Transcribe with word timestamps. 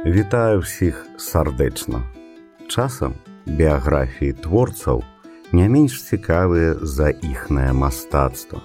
Вітаю 0.00 0.64
ўсіх 0.64 0.96
сардэчна. 1.20 2.00
Часам 2.72 3.12
біяграфіі 3.44 4.32
творцаў 4.32 5.04
не 5.52 5.68
менш 5.68 6.00
цікавыя 6.08 6.80
за 6.80 7.12
іхнае 7.12 7.76
мастацтва. 7.76 8.64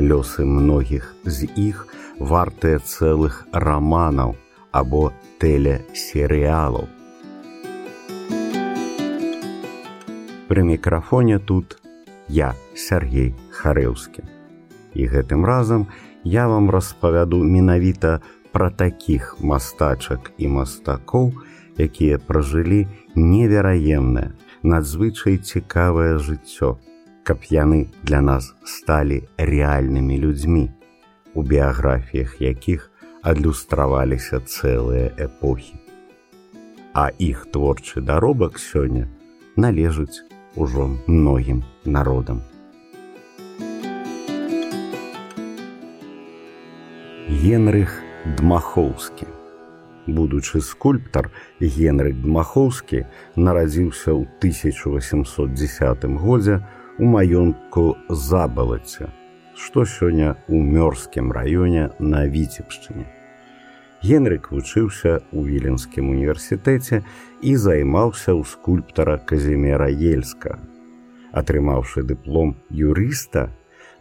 Лёсы 0.00 0.48
многіх 0.48 1.12
з 1.28 1.44
іх 1.60 1.84
вартыя 2.16 2.80
цэлых 2.80 3.44
раманаў 3.52 4.32
або 4.72 5.12
тэлесерыялаў. 5.44 6.88
Пры 10.48 10.60
мікрафоне 10.64 11.36
тут 11.36 11.76
я 12.32 12.56
Сергей 12.72 13.36
Харэўскі. 13.52 14.24
І 14.96 15.04
гэтым 15.04 15.44
разам 15.44 15.92
я 16.24 16.48
вам 16.48 16.72
распавяду 16.72 17.44
менавіта 17.44 18.24
пра 18.52 18.70
такіх 18.70 19.36
мастачак 19.40 20.32
і 20.38 20.48
мастакоў, 20.48 21.32
якія 21.80 22.18
пражылі 22.20 22.86
невераемнае, 23.16 24.32
надзвычай 24.62 25.38
цікавае 25.38 26.20
жыццё, 26.20 26.76
каб 27.24 27.48
яны 27.48 27.88
для 28.04 28.20
нас 28.20 28.52
сталі 28.64 29.24
рэальнымі 29.38 30.20
людзьмі, 30.20 30.68
у 31.34 31.42
біяграфіях 31.42 32.40
якіх 32.40 32.90
адлюстраваліся 33.22 34.40
цэлыя 34.44 35.16
эпохі. 35.16 35.80
А 36.92 37.08
іх 37.18 37.48
творчы 37.48 38.04
даробак 38.04 38.60
сёння 38.60 39.08
належыць 39.56 40.20
ужо 40.56 40.90
многім 41.06 41.64
народам. 41.84 42.42
Генрых 47.42 48.11
Дмахоўскі. 48.24 49.26
Будучы 50.06 50.60
скульптар 50.60 51.30
Генрык 51.58 52.22
Дмахоўскі 52.22 53.02
нарадзіўся 53.34 54.14
ў 54.14 54.30
1810 54.38 56.06
годзе 56.22 56.62
у 57.02 57.10
маёнтку 57.10 57.98
забалаце, 58.06 59.10
што 59.58 59.82
сёння 59.82 60.38
ў 60.46 60.54
мёрзкім 60.54 61.34
раёне 61.34 61.90
на 61.98 62.22
віцебшчыне. 62.30 63.10
Генрык 64.06 64.54
вучыўся 64.54 65.26
ў 65.34 65.42
віленскім 65.42 66.14
універсітэце 66.14 67.02
і 67.42 67.56
займаўся 67.58 68.38
ў 68.38 68.46
скульптара 68.46 69.18
Казімера 69.18 69.90
Ельска. 69.90 70.62
Атрымаўшы 71.34 72.06
дыплом 72.06 72.54
юрыста, 72.70 73.50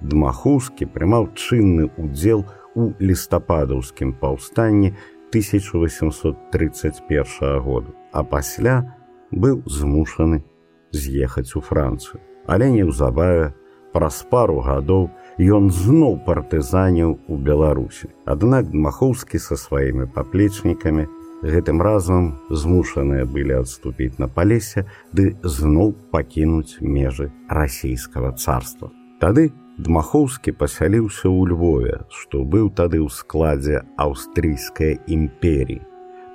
Дмахоўскі 0.02 0.86
прымаў 0.94 1.34
чынны 1.34 1.90
ўдзел 1.98 2.46
у 2.46 2.61
лістападаўскім 2.76 4.14
паўстанні 4.14 4.94
1831 5.32 7.62
году, 7.62 7.96
а 8.12 8.24
пасля 8.24 8.96
быў 9.32 9.64
змушаны 9.66 10.44
з'ехаць 10.92 11.56
у 11.56 11.62
Францыю. 11.62 12.20
Але 12.48 12.72
неўзабаве 12.72 13.54
праз 13.94 14.24
пару 14.32 14.62
гадоў 14.64 15.10
ён 15.40 15.72
зноў 15.72 16.20
партызаніў 16.26 17.20
у 17.28 17.38
Беларусі. 17.38 18.10
Аднак 18.26 18.74
Махоўскі 18.74 19.40
са 19.40 19.56
сваімі 19.56 20.08
паплечнікамі 20.12 21.08
гэтым 21.42 21.82
разам 21.82 22.38
змушаныя 22.50 23.26
былі 23.26 23.64
адступіць 23.64 24.20
на 24.20 24.28
палесе 24.28 24.86
ды 25.14 25.36
зноў 25.44 25.96
пакінуць 26.12 26.78
межы 26.82 27.32
расійскага 27.50 28.36
царства. 28.38 28.92
Тады 29.20 29.52
Дмахоўскі 29.82 30.52
пасяліўся 30.62 31.26
ў 31.26 31.50
Львове, 31.50 31.94
што 32.14 32.44
быў 32.46 32.68
тады 32.78 33.00
ў 33.02 33.10
складзе 33.10 33.80
аўстрыйскай 34.04 35.00
імперіі 35.16 35.82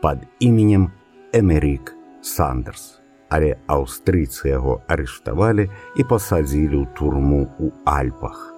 пад 0.03 0.25
іменем 0.43 0.89
Эмерік 1.31 1.93
Сандерс. 2.27 2.99
Але 3.31 3.55
аўстрыйцы 3.71 4.51
яго 4.51 4.81
арыштавалі 4.91 5.69
і 5.71 6.03
пасадзілі 6.11 6.83
ў 6.83 6.87
турму 6.99 7.47
ў 7.63 7.71
Альпах. 7.87 8.51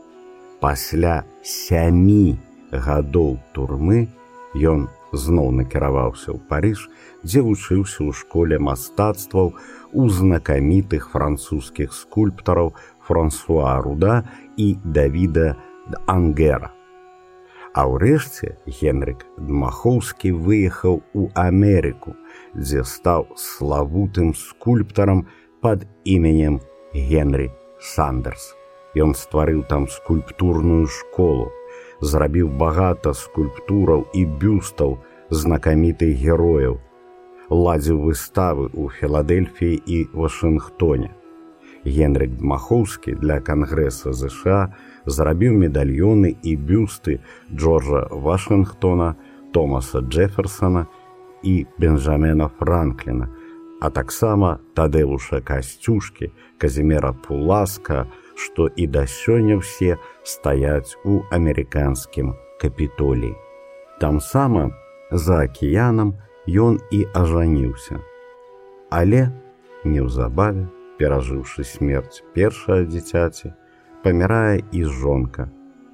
Пасля 0.65 1.21
сямі 1.45 2.41
гадоў 2.73 3.37
турмы 3.53 4.09
ён 4.57 4.89
зноў 5.13 5.53
накіраваўся 5.61 6.33
ў 6.33 6.41
Парыж, 6.49 6.89
дзе 7.25 7.45
вучыўся 7.45 8.09
ў 8.09 8.13
школе 8.13 8.57
мастацтваў 8.57 9.53
у 9.93 10.09
знакамітых 10.09 11.13
французскіх 11.13 11.93
скульптараў 11.93 12.73
Франсуа 13.09 13.81
Руда 13.81 14.23
і 14.57 14.77
Давіда 14.85 15.57
Ангера. 16.07 16.71
А 17.73 17.85
ўрэшце 17.89 18.59
Генрык 18.67 19.25
Дмахоўскі 19.39 20.33
выехаў 20.37 21.01
у 21.15 21.29
Амерыку, 21.33 22.17
дзе 22.57 22.85
стаў 22.85 23.29
славутым 23.37 24.33
скульптарам 24.35 25.29
пад 25.61 25.85
іменем 26.05 26.61
Генры 26.93 27.53
Сандерс. 27.81 28.57
Ён 28.97 29.15
стварыў 29.15 29.63
там 29.69 29.87
скульптурную 29.87 30.89
школу, 30.89 31.53
зрабіў 32.01 32.49
багата 32.49 33.13
скульптураў 33.15 34.09
і 34.13 34.25
бюстаў 34.43 34.99
знакамітых 35.31 36.17
герояў, 36.19 36.81
ладзіў 37.53 38.01
выставы 38.11 38.73
ў 38.73 38.91
Філадельфіі 38.97 39.77
і 39.87 39.99
Вашынгтоне. 40.13 41.18
Генрык 41.85 42.37
Дмахоўскі 42.39 43.15
для 43.15 43.41
кангрэса 43.41 44.13
ЗША 44.13 44.75
зрабіў 45.07 45.55
медальёны 45.63 46.35
і 46.43 46.57
бюсты 46.57 47.21
Джорджа 47.55 48.09
Вашынгтона, 48.11 49.15
Томаса 49.53 50.01
Джефферсона 50.01 50.87
і 51.43 51.67
Бенджамена 51.79 52.49
Франкліна, 52.59 53.29
а 53.81 53.91
таксама 53.91 54.59
тадэвуша 54.75 55.41
касцюшкі, 55.41 56.33
казімера 56.59 57.13
Пуласка, 57.13 58.07
што 58.35 58.67
і 58.67 58.87
да 58.87 59.07
сёння 59.07 59.59
ўсе 59.63 59.99
стаяць 60.23 60.99
у 61.05 61.23
амерыканскім 61.31 62.35
капітолі. 62.61 63.35
Там 63.99 64.21
сама 64.21 64.71
за 65.11 65.47
акіянам 65.47 66.15
ён 66.47 66.79
і 66.91 67.07
ажаніўся. 67.15 68.03
Але 68.91 69.31
неўзабаве 69.85 70.67
перажыўшы 70.99 71.65
смерць 71.65 72.23
першае 72.35 72.85
дзіцяці, 72.87 73.53
памірае 74.03 74.63
і 74.73 74.85
жонка 74.85 75.49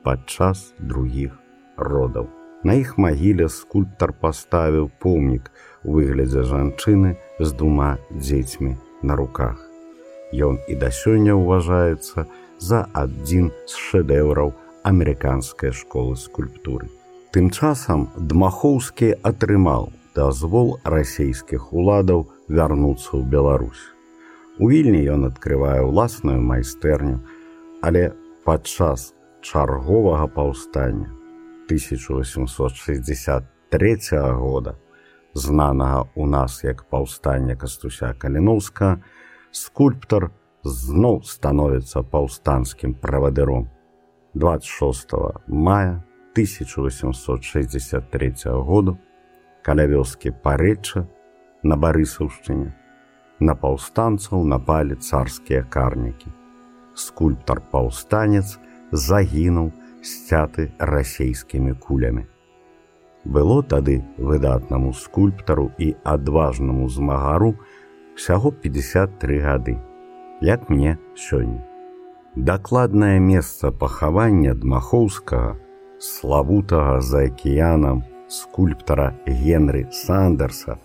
падчас 0.05 0.73
другіх 0.79 1.37
родаў. 1.77 2.29
На 2.65 2.75
іх 2.81 2.97
магіле 2.97 3.49
скульптар 3.53 4.13
паставіў 4.21 4.89
помнік 5.05 5.51
у 5.85 5.97
выглядзе 5.97 6.45
жанчыны 6.49 7.17
з 7.39 7.53
двума 7.53 7.97
дзецьмі 8.11 8.77
на 9.03 9.17
руках. 9.21 9.61
Ён 10.33 10.59
і 10.69 10.75
да 10.81 10.89
сёння 10.89 11.37
ўважаецца 11.37 12.25
за 12.59 12.85
адзін 12.93 13.53
з 13.69 13.81
шэдэўраў 13.89 14.55
амерыканскай 14.83 15.73
школы 15.73 16.17
скульптуры. 16.17 16.89
Тым 17.37 17.51
часам 17.51 18.09
Дмахоўскі 18.17 19.13
атрымаў 19.21 19.91
дазвол 20.17 20.79
расійскіх 20.85 21.73
уладаў 21.73 22.29
вярнуцца 22.49 23.11
ў 23.19 23.23
Беларусь. 23.29 23.94
У 24.55 24.71
вільні 24.71 25.03
ён 25.11 25.27
адкрывае 25.27 25.83
ўласную 25.83 26.39
майстэрню, 26.39 27.27
але 27.83 28.15
падчас 28.47 29.11
чарговага 29.43 30.31
паўстання 30.31 31.11
1863 31.67 33.51
года, 34.39 34.79
знанага 35.35 36.07
ў 36.15 36.31
нас 36.31 36.63
як 36.63 36.87
паўстання 36.87 37.59
кастуся 37.59 38.15
Каліноўска, 38.15 39.03
скульптар 39.51 40.31
зноў 40.63 41.27
становіцца 41.27 42.07
паўстанцкім 42.07 42.95
правадыром. 42.95 43.67
26 44.39 45.51
мая 45.51 46.07
1863 46.39 48.55
году 48.63 49.03
каля 49.67 49.91
вёскі 49.91 50.31
парэча 50.31 51.11
на 51.67 51.75
барысаўшчыне 51.75 52.84
на 53.41 53.55
паўстанцаў 53.55 54.45
напалі 54.45 54.95
царскія 54.95 55.63
карнікі. 55.63 56.31
Скульптар 56.95 57.61
паўстанец 57.71 58.59
загінуў 58.93 59.73
сцяты 60.03 60.71
расейскімі 60.79 61.75
кулямі. 61.75 62.27
Было 63.25 63.63
тады 63.63 64.05
выдатнаму 64.19 64.93
скульптару 64.93 65.71
і 65.79 65.95
адважнаму 66.05 66.89
змагару 66.89 67.55
всяго 68.17 68.53
53 68.53 69.39
гады, 69.39 69.79
як 70.41 70.69
мне 70.69 70.99
сёння. 71.17 71.65
Дакладнае 72.37 73.21
месца 73.21 73.71
пахавання 73.73 74.55
дмахоўскага, 74.55 75.57
славутага 75.99 77.01
за 77.01 77.25
акіянам 77.31 78.05
скульптара 78.29 79.15
Генры 79.27 79.89
Сандерса 79.93 80.79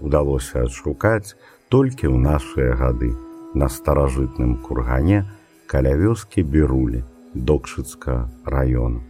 удалося 0.00 0.64
адшукаць 0.64 1.36
толькі 1.68 2.06
ў 2.06 2.16
нашыя 2.22 2.78
гады 2.78 3.10
на 3.58 3.66
старажытным 3.66 4.62
кургане 4.62 5.24
каля 5.66 5.96
вёскі 5.98 6.46
берулі 6.46 7.02
докшыцка 7.34 8.30
раёну. 8.46 9.02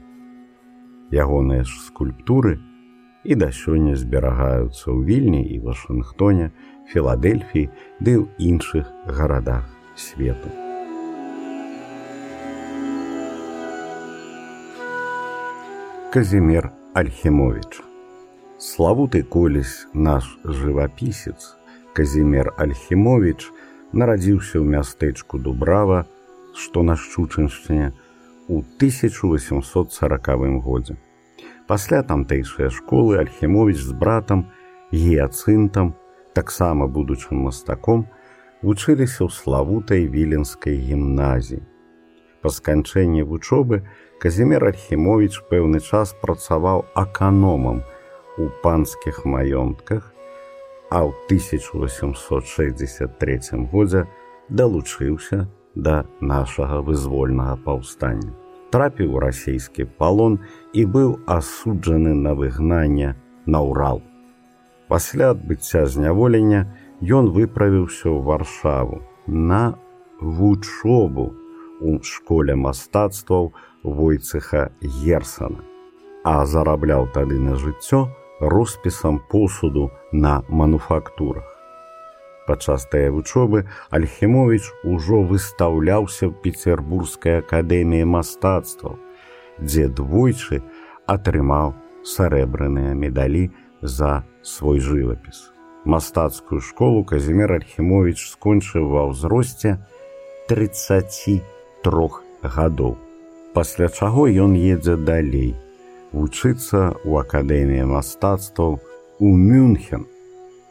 Ягоныя 1.12 1.68
ж 1.68 1.70
скульптуры 1.84 2.56
і 3.28 3.34
да 3.36 3.52
сёння 3.52 3.92
зберагаюцца 3.92 4.88
ў 4.88 5.04
вільні 5.04 5.42
і 5.52 5.60
Вашынгтоне, 5.68 6.52
Філадельфіі 6.88 7.68
ды 8.00 8.12
ў 8.22 8.30
іншых 8.38 8.88
гарадах 9.04 9.68
свету. 9.98 10.48
Казімер 16.14 16.72
Альхімович. 16.94 17.84
Славуты 18.56 19.20
колісь 19.20 19.84
наш 19.92 20.38
жывапісец 20.40 21.55
Казімер 21.96 22.52
Альхімович 22.60 23.48
нарадзіўся 23.96 24.60
ў 24.60 24.68
мястэчку 24.68 25.38
Дубрава, 25.40 26.04
што 26.52 26.84
на 26.84 26.92
шчучыншчыне 26.92 27.96
у 28.52 28.60
1840 28.60 30.28
годзе. 30.60 31.00
Пасля 31.64 32.02
тамтэйшай 32.04 32.68
школы 32.68 33.16
Альхімович 33.16 33.80
з 33.80 33.96
братам 33.96 34.44
геацынтам, 34.92 35.94
таксама 36.36 36.84
будучым 36.84 37.48
мастаком, 37.48 38.04
вучыліся 38.60 39.24
ў 39.24 39.32
славутай 39.32 40.04
віленскай 40.04 40.76
гімназіі. 40.76 41.64
Па 42.44 42.52
сканчэнні 42.52 43.24
вучобы 43.24 43.88
Казімер 44.20 44.68
Альхімович 44.68 45.48
пэўны 45.48 45.80
час 45.80 46.12
працаваў 46.20 46.84
аканомам 46.92 47.80
у 48.36 48.52
панскіх 48.60 49.24
маёнтках, 49.24 50.12
а 50.90 51.06
ў 51.06 51.12
1863 51.26 53.40
годзе 53.72 54.06
далучыўся 54.48 55.46
да 55.74 56.04
нашага 56.20 56.80
вызвольнага 56.80 57.56
паўстання. 57.64 58.32
Трапіў 58.70 59.14
у 59.16 59.18
расійскі 59.22 59.84
палон 59.98 60.38
і 60.74 60.86
быў 60.86 61.18
асуджаны 61.26 62.14
на 62.14 62.34
выгнанне 62.34 63.14
на 63.46 63.60
ўрал. 63.62 64.02
Пасля 64.88 65.30
адбыцця 65.34 65.86
зняволення 65.86 66.66
ён 67.02 67.30
выправіўся 67.34 68.08
ў 68.10 68.22
варшаву 68.22 69.02
на 69.26 69.74
вучобу 70.20 71.34
у 71.80 72.02
школе 72.02 72.54
мастацтваў 72.54 73.52
войцеха 73.82 74.70
герсана, 74.80 75.62
а 76.24 76.46
зарабляў 76.46 77.08
тады 77.12 77.38
на 77.38 77.54
жыццё 77.54 78.08
роспісам 78.40 79.20
посуду 79.30 79.90
на 80.12 80.42
мануфактурах. 80.48 81.44
Падчас 82.46 82.86
тае 82.86 83.10
вучобы 83.10 83.66
Альхімович 83.90 84.70
ужо 84.86 85.22
выстаўляўся 85.26 86.30
ў 86.30 86.32
петербургскай 86.44 87.42
акадэміі 87.42 88.06
мастацтваў, 88.06 89.02
дзе 89.58 89.90
двойчы 89.90 90.62
атрымаў 91.10 91.74
сарэбраныя 92.06 92.94
медалі 92.94 93.50
за 93.82 94.22
свой 94.42 94.78
жывапіс. 94.78 95.50
Мастацкую 95.86 96.60
школу 96.62 97.02
Казімер 97.02 97.58
Альхімович 97.58 98.30
скончыў 98.30 98.94
ва 98.94 99.10
ўзросце 99.10 99.82
33 100.46 101.42
гадоў. 102.46 102.94
Пасля 103.54 103.90
чаго 103.90 104.30
ён 104.30 104.54
едзе 104.54 104.94
далей, 104.94 105.54
вучыцца 106.16 106.96
ў 107.04 107.12
акадэміі 107.20 107.92
мастацтваў 107.92 108.80
у 109.20 109.28
Мюнхен, 109.36 110.08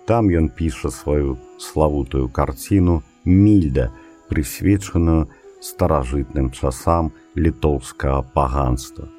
Там 0.06 0.30
ён 0.30 0.50
піша 0.53 0.92
сваю 0.94 1.38
славутую 1.57 2.30
карціну 2.30 3.01
мільда, 3.25 3.89
прысвечаную 4.30 5.25
старажытным 5.62 6.51
часам 6.53 7.09
літоўскага 7.36 8.21
паганства. 8.21 9.09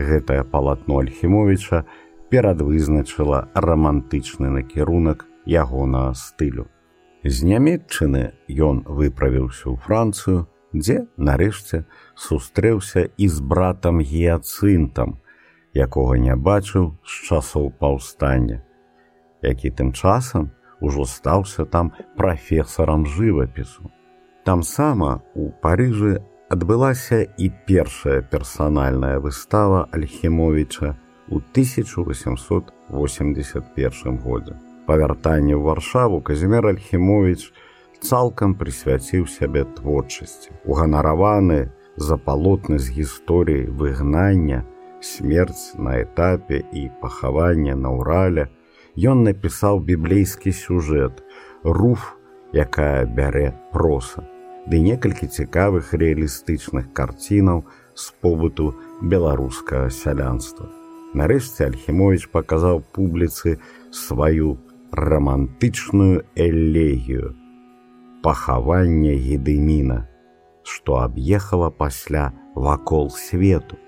Гэтае 0.00 0.44
палатно 0.48 1.04
Альхімовіча 1.04 1.84
перадвызначыла 2.32 3.52
рамантычны 3.52 4.48
накірунак 4.48 5.28
ягонага 5.44 6.16
стылю. 6.16 6.72
З 7.20 7.44
нямметчыны 7.44 8.32
ён 8.48 8.88
выправіўся 8.88 9.68
ў 9.68 9.76
Францыю, 9.76 10.48
дзе 10.72 11.04
нарэшце 11.20 11.84
сустрэўся 12.16 13.12
і 13.12 13.28
з 13.28 13.44
братам 13.44 14.00
геацынтам, 14.00 15.20
якога 15.74 16.18
не 16.18 16.36
бачыў 16.36 16.96
з 17.04 17.30
часоў 17.30 17.70
паўстання 17.78 18.64
які 19.42 19.70
тым 19.70 19.92
часам 19.92 20.50
ужо 20.80 21.04
стаўся 21.04 21.64
там 21.64 21.92
прафесарам 22.16 23.06
жывапісу. 23.06 23.90
Там 24.44 24.62
сама 24.62 25.22
у 25.34 25.50
Паыжы 25.62 26.22
адбылася 26.48 27.22
і 27.36 27.50
першая 27.66 28.22
персанальная 28.22 29.18
выстава 29.20 29.88
Альхімовіча 29.92 30.96
ў 31.28 31.40
1881 31.52 34.18
годзе. 34.18 34.54
Па 34.86 34.96
вяртанні 34.96 35.54
ў 35.54 35.62
варшаву 35.62 36.20
Казімер 36.20 36.66
Альхімович 36.66 37.52
цалкам 38.00 38.54
прысвяціў 38.56 39.26
сябе 39.28 39.64
творчасці. 39.64 40.50
Уганараваны 40.64 41.68
за 42.00 42.16
палотны 42.16 42.80
з 42.80 42.88
гісторыі 42.88 43.68
выгнання, 43.68 44.64
смерць 45.00 45.74
на 45.76 46.00
этапе 46.02 46.62
і 46.72 46.90
пахавання 47.00 47.74
на 47.76 47.92
ўрале, 47.96 48.48
ён 48.96 49.24
напісаў 49.24 49.80
біблейскі 49.80 50.52
сюжэт 50.52 51.22
руф 51.64 52.16
якая 52.52 53.06
бярэ 53.06 53.54
проса 53.72 54.26
ды 54.68 54.80
некалькі 54.84 55.26
цікавых 55.26 55.94
рэалістычных 55.96 56.92
карцінаў 56.92 57.64
з 57.94 58.04
побыту 58.20 58.74
беларускага 59.02 59.88
сялянства. 59.90 60.68
Нарэшце 61.14 61.66
альхімович 61.66 62.28
паказаў 62.30 62.84
публіцы 62.94 63.58
сваю 63.90 64.58
романтычную 64.92 66.22
элегію 66.36 67.34
пахаванне 68.22 69.16
гедыміна 69.16 70.06
што 70.62 71.00
аб'ехала 71.02 71.70
пасля 71.70 72.30
вакол 72.54 73.10
свету 73.10 73.78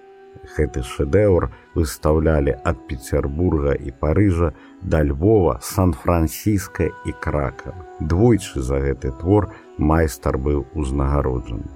гэты 0.57 0.83
шэдэўр 0.83 1.49
выстаўлялі 1.75 2.55
ад 2.65 2.81
петербурга 2.89 3.75
і 3.75 3.91
парыжа 3.91 4.53
да 4.83 5.03
Львова, 5.03 5.59
Сан-Францісска 5.63 6.91
і 7.07 7.13
крака. 7.21 7.75
Двойчы 8.01 8.63
за 8.63 8.81
гэты 8.83 9.13
твор 9.21 9.53
майстар 9.79 10.39
быў 10.39 10.67
узнагароджаны. 10.75 11.71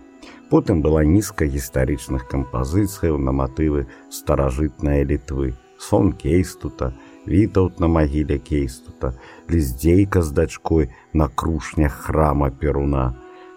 Потым 0.50 0.82
была 0.82 1.02
нізка 1.04 1.46
гістарычных 1.46 2.26
кампазіцыяў 2.30 3.18
на 3.18 3.32
матывы 3.32 3.86
старажытнай 4.10 5.02
літвы, 5.02 5.55
сон 5.79 6.12
кейстута, 6.12 6.94
вітаут 7.26 7.81
на 7.81 7.88
магіле 7.88 8.38
кейстута, 8.38 9.14
ліздзейка 9.50 10.22
з 10.22 10.31
дачкой 10.31 10.91
на 11.12 11.29
крушнях 11.29 11.93
храма 11.93 12.50
перуна, 12.50 13.14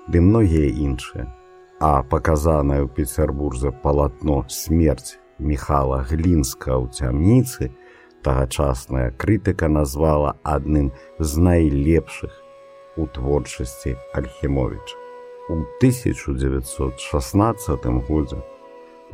ды 0.09 0.21
многія 0.21 0.69
іншыя. 0.69 1.38
А 1.79 2.03
паказанае 2.03 2.83
ў 2.83 2.91
Петербурзе 2.91 3.71
палатно 3.71 4.43
смерць 4.51 5.15
Михала 5.39 6.03
Глінска 6.03 6.75
ў 6.75 6.91
цямніцы, 6.91 7.71
тагачасная 8.19 9.15
крытыка 9.15 9.71
назвала 9.71 10.35
адным 10.43 10.91
з 11.23 11.39
найлепшых 11.39 12.35
у 12.99 13.07
творчасці 13.07 13.95
Альхімовіча. 14.11 14.99
У 15.47 15.63
1916 15.79 16.91
годзе 18.11 18.43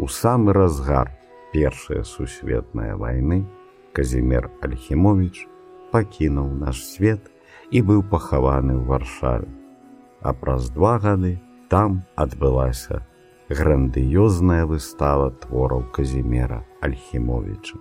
у 0.02 0.10
самы 0.10 0.54
разгар 0.58 1.14
першая 1.54 2.02
сусветная 2.02 2.98
вайны 2.98 3.46
Казімер 3.94 4.50
Альхімович 4.66 5.46
пакінуў 5.94 6.50
наш 6.66 6.82
свет 6.82 7.30
і 7.70 7.86
быў 7.86 8.02
пахаваны 8.10 8.74
ў 8.82 8.90
варшаве. 8.90 9.54
А 10.26 10.34
праз 10.34 10.74
два 10.74 10.98
гады 10.98 11.38
там 11.76 11.96
адбылася 12.16 13.02
грандыёзная 13.52 14.64
выстава 14.64 15.32
твораў 15.44 15.82
Казімера 15.92 16.64
Альхімовіча. 16.80 17.76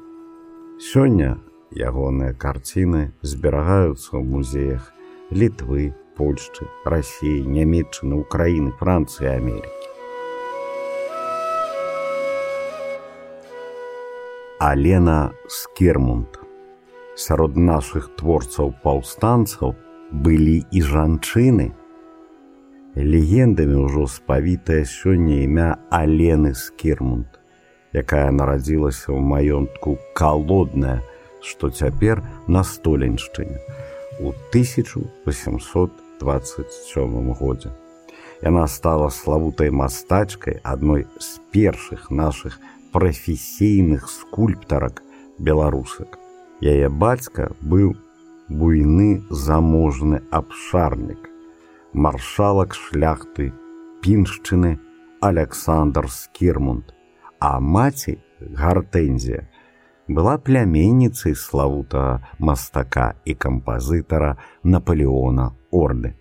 Сёння 0.83 1.39
ягоныя 1.71 2.35
карціны 2.35 3.15
зберагаюцца 3.23 4.19
ў 4.19 4.25
музеях 4.27 4.91
літвы, 5.31 5.95
Польшчы, 6.19 6.67
рассіі, 6.83 7.47
нямметчыны, 7.47 8.19
Украіны, 8.19 8.75
Францыі, 8.83 9.31
Амерыкі. 9.31 9.87
Алена 14.59 15.31
Скермунд. 15.47 16.43
Сярод 17.15 17.55
нашых 17.55 18.11
творцаў 18.19 18.75
паўстанцаў 18.83 19.79
былі 20.11 20.67
і 20.75 20.83
жанчыны. 20.83 21.71
Легендамі 22.97 23.87
ўжо 23.87 24.07
спавітае 24.07 24.87
сёння 24.87 25.43
імя 25.43 25.79
Алены 25.91 26.55
Скермунд 26.55 27.27
якая 27.95 28.35
нарадзілася 28.35 29.15
ў 29.15 29.23
маёнтку 29.23 30.03
калодная, 30.19 30.99
што 31.41 31.71
цяпер 31.71 32.21
на 32.51 32.67
столеньшчыне 32.67 33.63
у 34.19 34.35
1827 34.51 37.31
годзе. 37.39 37.71
Яна 38.43 38.67
стала 38.67 39.15
славутай 39.15 39.71
мастачкай 39.71 40.59
адной 40.63 41.07
з 41.23 41.39
першых 41.55 42.11
нашых 42.11 42.59
прафесійных 42.93 44.11
скульптарак 44.11 45.03
беларусак. 45.39 46.19
Яе 46.61 46.89
бацька 46.91 47.55
быў 47.63 47.95
буйны 48.49 49.23
заможны 49.31 50.23
абшарнік, 50.31 51.31
маршалак 51.95 52.75
шляхты 52.75 53.53
піншчыны 54.03 54.79
Александр 55.23 56.11
Скірмунд, 56.11 56.91
а 57.39 57.61
маці 57.61 58.19
Гартэнзія 58.41 59.47
была 60.09 60.37
пляменніцай 60.37 61.35
славутага 61.35 62.27
мастака 62.39 63.15
і 63.25 63.35
кампазітара 63.35 64.37
Наполеона 64.63 65.55
Орды. 65.71 66.15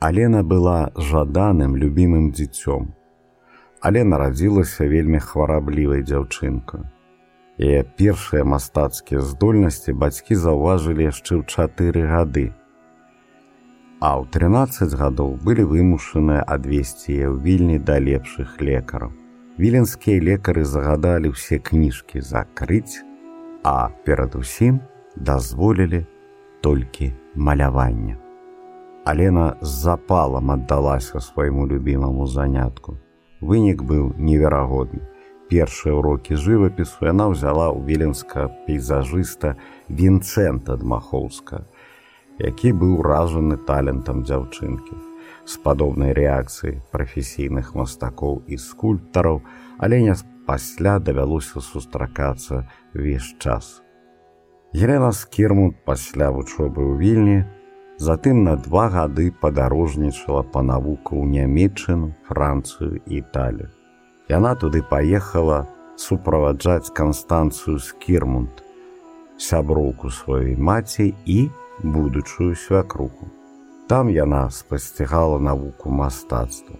Алена 0.00 0.42
была 0.42 0.90
жаданым 0.96 1.76
любімым 1.76 2.32
дзіцём, 2.32 2.94
але 3.82 4.04
нарадзілася 4.04 4.86
вельмі 4.86 5.18
хвараблівай 5.18 6.02
дзяўчынкаю. 6.06 6.86
Яе 7.58 7.82
першыя 7.84 8.46
мастацкія 8.46 9.20
здольнасці 9.20 9.92
бацькі 9.92 10.34
заўважылі 10.34 11.10
яшчэ 11.10 11.38
ў 11.38 11.46
чатыры 11.46 12.06
гады. 12.08 12.54
А 14.02 14.18
ў 14.18 14.26
13 14.34 14.98
гадоў 14.98 15.36
былі 15.46 15.62
вымушаныя 15.70 16.42
адвесці 16.42 17.14
ў 17.22 17.38
вільні 17.38 17.78
да 17.78 18.02
лепшых 18.02 18.58
лекараў. 18.58 19.12
Віленскія 19.62 20.18
лекары 20.18 20.64
загадалі 20.66 21.30
ўсе 21.30 21.62
кніжкі 21.62 22.18
закрыць, 22.18 22.98
а 23.62 23.94
перадусім 24.02 24.80
дазволілі 25.14 26.02
толькі 26.66 27.12
маляванне. 27.38 28.18
Алена 29.06 29.54
з 29.62 29.70
запалам 29.86 30.50
аддалася 30.50 31.22
свайму 31.22 31.70
любімаму 31.70 32.26
занятку. 32.26 32.98
Вынік 33.38 33.86
быў 33.86 34.18
неверагодны. 34.18 35.06
Першыя 35.46 35.94
ўрокі 35.94 36.34
жывапісу 36.34 37.06
яна 37.06 37.30
ўзяла 37.30 37.70
ў 37.70 37.86
віленска 37.86 38.50
пейзажыста 38.66 39.54
Вінцэнта 39.86 40.74
Дмахоўска, 40.82 41.70
які 42.42 42.74
быў 42.74 43.00
ражаны 43.06 43.56
талентам 43.70 44.26
дзяўчынкі 44.26 44.98
з 45.46 45.58
падобнай 45.62 46.12
рэакцыі 46.14 46.80
прафесійных 46.94 47.74
мастакоў 47.78 48.42
і 48.46 48.58
скульптараў, 48.58 49.42
але 49.78 50.02
не 50.02 50.14
пасля 50.46 50.98
давялося 50.98 51.62
сустракацца 51.62 52.66
ўвесь 52.94 53.34
час. 53.38 53.82
Елена 54.74 55.12
Скірмут 55.12 55.84
пасля 55.84 56.30
вучобы 56.30 56.82
ў 56.82 56.92
вільні, 56.98 57.38
затым 57.98 58.42
на 58.46 58.56
два 58.56 58.88
гады 58.88 59.30
падарожнічала 59.30 60.42
па 60.42 60.62
навуку 60.62 61.18
ў 61.20 61.28
нямметчыну, 61.28 62.14
францыю 62.26 63.02
і 63.06 63.22
італію. 63.22 63.70
Яна 64.30 64.54
туды 64.54 64.82
паехала 64.82 65.66
суправаджаць 65.98 66.90
канстанцыю 66.90 67.78
Скірмунд, 67.78 68.62
сяброўку 69.36 70.08
сваёй 70.08 70.56
маці 70.56 71.12
і 71.26 71.50
будучую 71.82 72.54
свякруку. 72.54 73.30
Там 73.88 74.10
яна 74.10 74.50
спасцігала 74.50 75.38
навуку 75.38 75.90
мастацтва. 75.90 76.76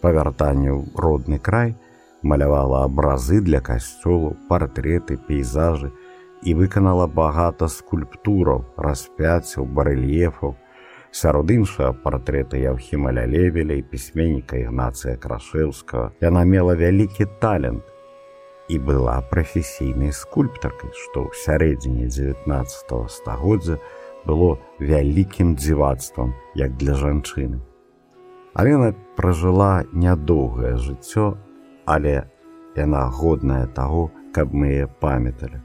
Па 0.00 0.12
вяртанню 0.12 0.72
ў 0.72 0.94
родны 0.94 1.38
край 1.38 1.74
малявала 2.22 2.84
абразы 2.84 3.40
для 3.40 3.60
касцёлу, 3.60 4.36
партреты, 4.48 5.16
пейзажы 5.16 5.90
і 6.42 6.54
выканала 6.54 7.06
багата 7.06 7.68
скульптураў, 7.68 8.64
распяццяў, 8.76 9.66
барэльефаў, 9.66 10.54
сярод 11.10 11.50
іншага 11.50 11.92
партрэты 12.04 12.60
Яўхіма 12.60 13.12
Лялевеля 13.12 13.74
і 13.80 13.82
пісьменніка 13.82 14.56
Ігнацыя 14.60 15.16
Крашеўскага. 15.16 16.12
Яна 16.20 16.44
мела 16.44 16.76
вялікі 16.76 17.26
талент 17.40 17.84
і 18.68 18.78
была 18.78 19.20
прафесійнай 19.30 20.12
скульптаркай, 20.12 20.90
што 20.92 21.26
ў 21.26 21.30
сярэдзіне 21.34 22.10
19 22.10 23.10
стагоддзя, 23.10 23.78
было 24.26 24.58
вялікім 24.80 25.54
дзівацтвам 25.56 26.34
як 26.54 26.76
для 26.76 26.94
жанчыны. 26.94 27.60
Алена 28.54 28.92
пражыла 29.16 29.84
нядоўгае 29.92 30.76
жыццё, 30.76 31.36
але 31.84 32.26
яна 32.76 33.06
годная 33.08 33.66
таго, 33.66 34.10
каб 34.32 34.52
мы 34.52 34.72
яе 34.74 34.86
памяталі. 35.00 35.62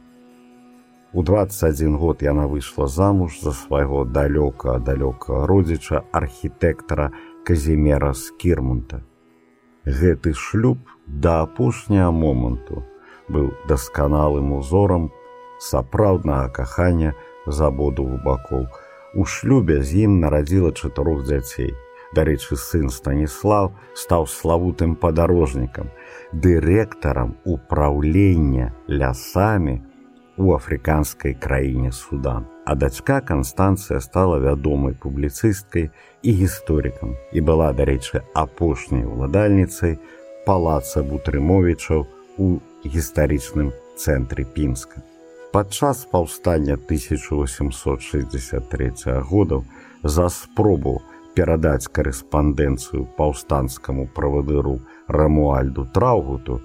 У 1.14 1.24
21 1.24 1.98
год 1.98 2.22
яна 2.22 2.48
выйшла 2.48 2.88
замуж 2.88 3.42
за 3.42 3.52
свайго 3.52 4.06
далёка 4.06 4.80
далёка 4.80 5.46
родзіча 5.46 6.04
архітэктара 6.12 7.12
Казімера 7.44 8.14
Скірмунта. 8.14 9.04
Гэты 9.84 10.34
шлюб 10.34 10.78
да 11.08 11.42
апошняга 11.44 12.12
моманту 12.12 12.86
быў 13.28 13.52
дасканалым 13.68 14.54
узорам 14.54 15.12
сапраўднага 15.60 16.50
кахання, 16.50 17.14
з 17.48 17.58
абодвух 17.62 18.22
бакоў. 18.24 18.68
У 19.14 19.26
шлюбе 19.26 19.82
з 19.84 20.08
ім 20.08 20.20
нарадзіла 20.24 20.72
чатырох 20.72 21.26
дзяцей. 21.28 21.74
Дарэчы, 22.12 22.58
сын 22.60 22.90
Станіслав 22.92 23.72
стаў 23.96 24.28
славутым 24.28 24.96
падарожнікам, 25.00 25.88
дырэктарам 26.36 27.38
упраўлення 27.48 28.74
лясамі 28.88 29.80
у 30.36 30.52
афрыканскай 30.56 31.34
краіне 31.34 31.92
Судан. 31.92 32.48
А 32.66 32.76
дачка 32.76 33.22
Канстанцыя 33.22 34.00
стала 34.00 34.40
вядомай 34.40 34.94
публіцысткай 34.94 35.92
і 36.22 36.32
гісторыкам 36.32 37.16
і 37.32 37.40
была, 37.42 37.72
дарэчы, 37.74 38.24
апошняй 38.34 39.08
уладальніцай 39.08 39.98
палаца 40.46 41.04
Бутрымовічаў 41.04 42.06
у 42.38 42.60
гістарычным 42.84 43.72
цэнтры 43.98 44.46
пінска. 44.46 45.02
Падчас 45.52 46.06
паўстання 46.06 46.74
1863 46.74 48.92
годаў 49.30 49.64
за 50.04 50.30
спробу 50.30 51.02
перадаць 51.36 51.88
карэспандэнцыю 51.88 53.08
паўстанцкаму 53.18 54.08
правадыру 54.16 54.80
Рамуальду 55.08 55.86
Траўгуту, 55.92 56.62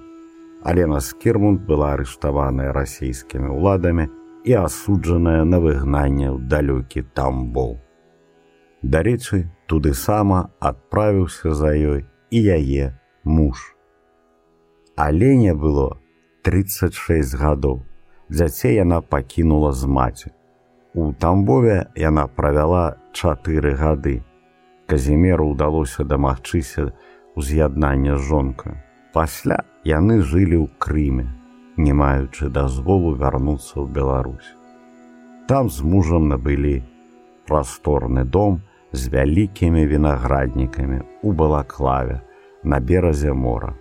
Алена 0.62 1.00
Скірмунд 1.00 1.61
была 1.66 1.93
арыштаваная 1.99 2.73
расійскімі 2.73 3.49
ўладамі 3.59 4.09
і 4.47 4.52
асуджаная 4.62 5.43
на 5.43 5.59
выгнанне 5.59 6.31
ў 6.31 6.47
далёкі 6.47 7.02
тамбол. 7.11 7.83
Дарэчы, 8.87 9.50
туды 9.66 9.99
сама 9.99 10.55
адправіўся 10.62 11.59
за 11.59 11.75
ёй 11.75 12.07
і 12.31 12.38
яе 12.38 12.95
муж. 13.25 13.75
Алене 14.95 15.59
было 15.59 15.99
36 16.47 17.35
гадоў 17.35 17.83
дзяцей 18.30 18.75
яна 18.75 19.00
пакінула 19.00 19.73
з 19.73 19.87
маці. 19.87 20.30
У 20.95 21.12
тамбове 21.12 21.87
яна 21.95 22.26
правяла 22.26 22.97
чатыры 23.12 23.76
гады. 23.76 24.23
Казімеру 24.87 25.52
ўдалося 25.52 26.04
дамагчыся 26.04 26.92
уз'яднання 27.37 28.16
жонка. 28.16 28.83
Пасля 29.12 29.62
яны 29.85 30.21
жылі 30.23 30.64
ў 30.64 30.68
крыме, 30.78 31.26
не 31.76 31.92
маючы 31.92 32.49
дазволу 32.49 33.14
вярнуцца 33.16 33.83
ў 33.83 33.87
Беларусь. 33.88 34.50
Там 35.49 35.71
з 35.71 35.83
мужам 35.83 36.28
набылі 36.28 36.83
прасторны 37.47 38.25
дом 38.25 38.62
з 38.92 39.09
вялікімі 39.09 39.87
вінаграднікамі 39.87 41.00
у 41.23 41.33
балаклаве 41.33 42.21
на 42.64 42.80
беразе 42.80 43.33
мора. 43.33 43.75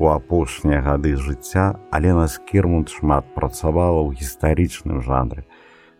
У 0.00 0.06
апошнія 0.08 0.80
гады 0.80 1.10
жыцця 1.20 1.76
Алена 1.92 2.24
Скірмунд 2.24 2.88
шмат 2.88 3.26
працавала 3.34 4.00
ў 4.00 4.16
гістарычным 4.16 5.02
жанры, 5.04 5.44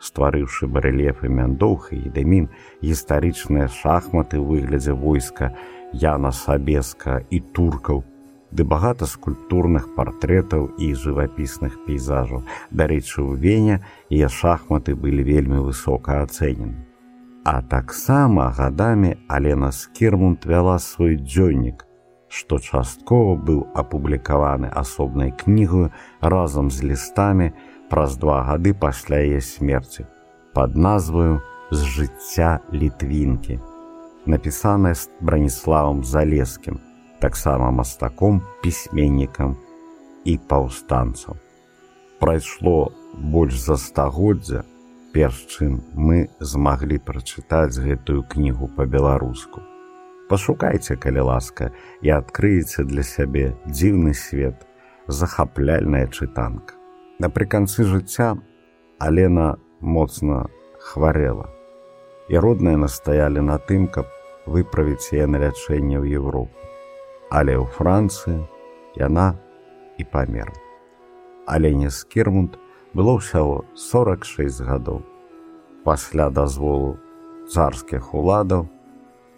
стварыўшы 0.00 0.68
барэлефы 0.72 1.28
мяндоўха 1.28 1.92
і 1.98 2.08
дэмін 2.14 2.46
гістарычныя 2.80 3.68
шахматы 3.68 4.40
ў 4.40 4.44
выглядзе 4.48 4.96
войска 4.96 5.50
Яна 5.92 6.32
Сабеска 6.32 7.18
і 7.28 7.42
туркаў, 7.52 8.00
ды 8.48 8.64
багата 8.64 9.04
скульптурных 9.04 9.92
партрэтаў 9.92 10.80
і 10.80 10.88
жывапісных 10.96 11.76
пейзажаў. 11.84 12.48
Дарэчы, 12.72 13.20
у 13.20 13.36
веня 13.36 13.84
яе 14.08 14.32
шахматы 14.32 14.96
былі 14.96 15.28
вельмі 15.28 15.60
высока 15.68 16.24
ацэнены. 16.24 16.88
А 17.44 17.60
таксама 17.60 18.48
гадамі 18.56 19.20
Алена 19.28 19.76
Скірмунд 19.76 20.48
вяла 20.48 20.80
свой 20.80 21.20
дзённік, 21.20 21.84
што 22.30 22.58
часткова 22.58 23.34
быў 23.36 23.62
апублікаваны 23.82 24.70
асобнай 24.82 25.34
кнігаю 25.44 25.90
разам 26.34 26.70
з 26.70 26.90
лістамі 26.92 27.50
праз 27.90 28.16
два 28.22 28.42
гады 28.48 28.72
пасля 28.86 29.18
яе 29.26 29.40
смерці 29.42 30.06
под 30.54 30.76
назваю 30.76 31.40
з 31.70 31.82
жыцця 31.96 32.52
літвінкі 32.72 33.58
напісаная 34.26 34.94
з 34.94 35.10
браніславам 35.20 36.04
залескім 36.04 36.80
таксама 37.20 37.70
мастаком 37.70 38.42
пісьменнікам 38.62 39.56
і 40.24 40.38
паўстанцам. 40.38 41.34
Прайшло 42.20 42.92
больш 43.14 43.58
за 43.58 43.76
стагоддзя 43.76 44.64
перш 45.12 45.46
чым 45.50 45.80
мы 45.94 46.28
змаглі 46.38 47.00
прачытаць 47.02 47.80
гэтую 47.82 48.22
кнігу 48.30 48.70
па-беларуску 48.76 49.69
пашукайце 50.30 50.96
калі 50.96 51.26
ласка 51.28 51.72
і 52.06 52.14
адкрыеце 52.16 52.86
для 52.86 53.02
сябе 53.02 53.50
дзіўны 53.66 54.14
свет 54.14 54.66
захапляльная 55.06 56.06
чытанка 56.06 56.80
напрыканцы 57.20 57.84
жыцця 57.84 58.34
Алена 58.98 59.58
моцна 59.80 60.46
хварэла. 60.80 61.48
І 62.28 62.40
родныя 62.40 62.80
настаялі 62.80 63.44
на 63.44 63.58
тым, 63.58 63.86
каб 63.92 64.08
выправіць 64.46 65.12
яе 65.12 65.26
на 65.28 65.40
лячэнне 65.42 66.00
ў 66.00 66.16
Европу. 66.16 66.56
Але 67.28 67.60
ў 67.60 67.68
Францыі 67.76 68.40
яна 68.96 69.36
і 70.00 70.04
памерла. 70.08 70.56
Алене 71.44 71.92
Скірмунд 71.92 72.56
было 72.96 73.20
ўсяго 73.20 73.68
46 73.76 74.64
гадоў. 74.64 75.04
Пасля 75.84 76.30
дазволу 76.32 76.96
царскіх 77.52 78.14
уладаў 78.14 78.68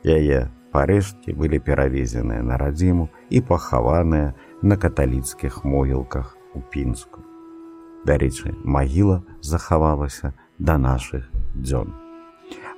яе 0.07 0.51
парэшткі 0.73 1.37
былі 1.37 1.59
перавезеныя 1.61 2.43
на 2.43 2.57
радзіму 2.57 3.09
і 3.31 3.41
пахаваныя 3.41 4.33
на 4.63 4.77
каталіцкіх 4.77 5.65
могілках 5.65 6.37
у 6.55 6.61
пінску. 6.61 7.21
Дарэчы, 8.05 8.57
магіла 8.65 9.23
захавалася 9.41 10.33
да 10.59 10.79
нашых 10.79 11.29
дзён. 11.55 11.93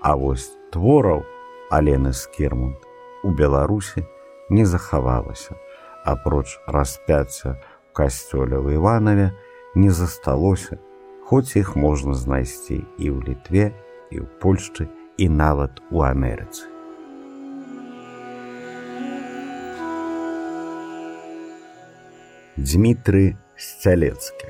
А 0.03 0.17
вось 0.17 0.51
твораў 0.73 1.25
Алены 1.71 2.13
Скірмунд 2.13 2.77
у 3.25 3.31
Беларусі 3.31 4.05
не 4.51 4.67
захавалася, 4.67 5.57
апроч 6.05 6.59
распяцця 6.67 7.57
у 7.57 7.75
касцёля 7.95 8.59
ў 8.59 8.77
Іванаве 8.77 9.31
не 9.75 9.91
засталося, 9.91 10.77
хоць 11.25 11.57
іх 11.57 11.73
можна 11.79 12.13
знайсці 12.19 12.83
і 12.99 13.07
ў 13.15 13.19
літве, 13.23 13.73
і 14.11 14.21
ў 14.21 14.27
Польшчы 14.43 14.91
і 15.17 15.31
нават 15.31 15.81
у 15.95 16.05
Амерыцы. 16.05 16.74
Дмітрый 22.55 23.35
Сцялецкі 23.59 24.47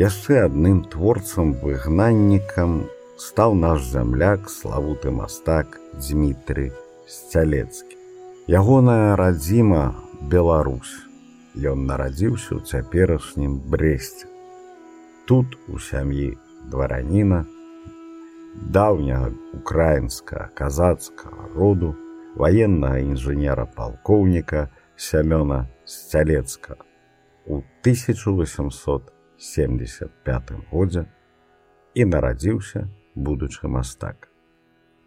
Яшчэ 0.00 0.48
адным 0.48 0.78
творцам 0.88 1.52
выгнаннікам 1.60 2.88
стаў 3.20 3.52
наш 3.52 3.84
зямляк 3.84 4.48
славуты 4.48 5.12
мастак 5.12 5.76
Дмітрый 5.92 6.72
Сцялецкі. 7.04 8.00
Ягоная 8.48 9.12
радзіма 9.20 9.92
Беларусь. 10.32 10.96
Ён 11.52 11.84
нарадзіўся 11.84 12.56
ў 12.56 12.64
цяперашнім 12.64 13.60
брэсце. 13.68 14.24
Тут 15.28 15.60
у 15.68 15.76
сям'і 15.76 16.32
двараніна, 16.72 17.44
даўняга 18.72 19.36
украінска 19.52 20.48
казацкага 20.56 21.52
роду, 21.52 21.92
ваеннага 22.40 23.04
інжынера 23.04 23.68
палкоўніка 23.68 24.72
Сямёна 25.86 25.96
Сцялецка 26.06 26.76
у 27.46 27.54
1800 27.56 29.12
75 29.38 30.50
годзе 30.70 31.04
і 31.94 32.04
нарадзіўся 32.04 32.88
будучы 33.14 33.68
мастак. 33.68 34.26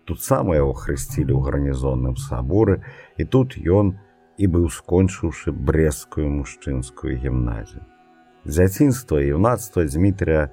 Тут 0.05 0.23
сам 0.23 0.53
яго 0.55 0.71
хрысцілі 0.71 1.35
ў 1.35 1.43
гарнізонным 1.43 2.15
саборы 2.15 2.79
і 3.19 3.27
тут 3.27 3.59
ён 3.59 3.99
і 4.39 4.47
быў 4.47 4.71
скончыўшы 4.71 5.51
брэскую 5.51 6.31
мужчынскую 6.31 7.11
гімназію. 7.27 7.83
Дзяцінства 8.47 9.19
і 9.19 9.35
юнацтва 9.35 9.83
Дмітрия 9.83 10.47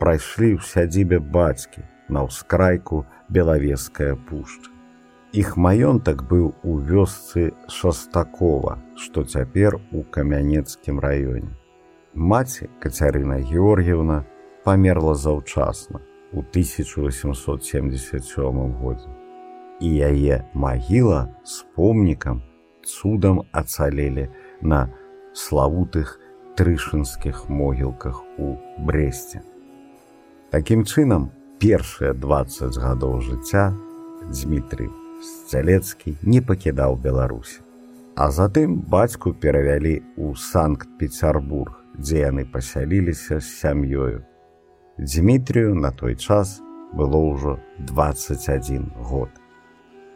прайшлі 0.00 0.56
ў 0.56 0.64
сядзібе 0.64 1.20
бацькі 1.20 1.84
на 2.08 2.24
ўскрайку 2.24 3.04
белавеская 3.28 4.16
пушча. 4.16 4.71
Іх 5.32 5.56
маёнтак 5.56 6.28
быў 6.28 6.52
у 6.60 6.76
вёсцы 6.76 7.56
шастакова, 7.64 8.84
што 9.00 9.24
цяпер 9.24 9.80
у 9.88 10.04
камянецкім 10.04 11.00
раёне. 11.00 11.56
Маці 12.12 12.68
Кацярына 12.84 13.40
Георгіевна 13.40 14.28
памерла 14.64 15.14
заўчасна 15.14 16.00
у 16.36 16.44
1877 16.44 18.72
годзе. 18.76 19.08
І 19.80 19.96
яе 19.96 20.44
магіла 20.52 21.28
з 21.44 21.64
помнікам 21.74 22.42
цудам 22.84 23.42
ацалелі 23.52 24.28
на 24.60 24.88
славутых 25.32 26.20
трышынскіх 26.60 27.48
могілках 27.48 28.20
у 28.36 28.60
Бресце. 28.76 29.40
Такім 30.52 30.84
чынам, 30.84 31.32
першыя 31.56 32.12
20 32.12 32.76
гадоў 32.76 33.24
жыцця 33.24 33.72
Дмітрый 34.28 35.01
Сцялецкі 35.22 36.16
не 36.22 36.40
пакідаў 36.42 36.96
Беларусі. 36.98 37.60
А 38.18 38.26
затым 38.34 38.74
бацьку 38.90 39.30
перавялі 39.32 40.02
ў 40.18 40.34
Санкт-Петербург 40.34 41.78
дзе 41.94 42.26
яны 42.26 42.42
пасяліліся 42.44 43.38
з 43.38 43.46
сям'ёю. 43.62 44.26
Дмітрію 44.98 45.74
на 45.74 45.90
той 45.94 46.16
час 46.16 46.58
было 46.92 47.22
ўжо 47.22 47.58
21 47.78 48.90
год. 48.98 49.30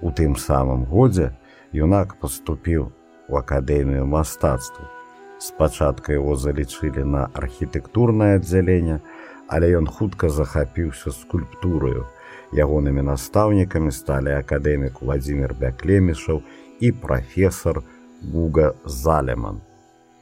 У 0.03 0.11
тым 0.11 0.35
самым 0.35 0.85
годзе 0.91 1.31
юнак 1.71 2.19
паступіў 2.19 2.91
у 3.29 3.39
акадэмію 3.39 4.11
мастацтва. 4.11 4.91
Спачатку 5.39 6.19
яго 6.19 6.35
залічылі 6.35 7.07
на 7.07 7.31
архітэктурнае 7.31 8.43
аддзяленне, 8.43 9.01
але 9.47 9.71
ён 9.79 9.87
хутка 9.87 10.29
захапіўся 10.29 11.15
скульптураю. 11.15 12.11
Ягонымі 12.55 13.03
настаўнікамі 13.03 13.91
сталі 13.91 14.39
акадэмік 14.39 15.03
Владзімир 15.03 15.55
Бяклемішаў 15.59 16.43
і 16.81 16.93
прафесор 16.93 17.83
Гуга 18.23 18.75
Залеман. 18.85 19.61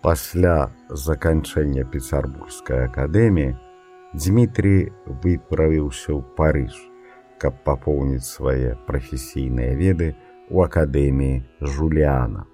Пасля 0.01 0.71
заканчэння 0.89 1.85
пецярбургскай 1.85 2.89
акадэміі 2.89 3.57
Дмітрий 4.15 4.93
выправіўся 5.05 6.15
ў 6.15 6.23
Парыж, 6.39 6.75
каб 7.43 7.59
папоўніць 7.67 8.25
свае 8.25 8.79
прафесійныя 8.87 9.75
веды 9.75 10.15
ў 10.49 10.65
акадэміі 10.65 11.43
Жуліана. 11.61 12.47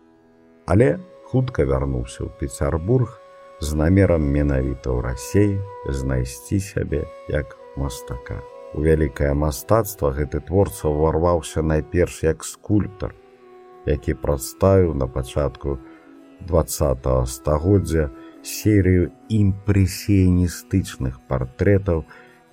Але 0.66 0.98
хутка 1.30 1.62
вярнуўся 1.62 2.26
ў 2.26 2.30
Пецярбург 2.40 3.18
з 3.60 3.76
намерам 3.76 4.24
менавіта 4.24 4.90
ў 4.90 4.98
рассеі 5.04 5.60
знайсці 5.86 6.58
сябе 6.58 7.04
як 7.28 7.54
мастака. 7.76 8.40
У 8.74 8.82
вялікае 8.86 9.32
мастацтва 9.34 10.12
гэты 10.14 10.40
творца 10.46 10.90
ўварваўся 10.90 11.62
найперш 11.62 12.22
як 12.22 12.44
скульптар, 12.46 13.14
які 13.86 14.14
прадставіў 14.14 14.94
на 14.94 15.10
пачатку 15.10 15.78
20 16.46 17.08
стагоддзя 17.26 18.10
серыю 18.46 19.10
імпрэсіяністычных 19.28 21.18
партрэтаў 21.28 22.04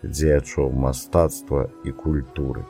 дзеячоў 0.03 0.73
мастацтва 0.73 1.69
і 1.85 1.93
культуры. 1.93 2.65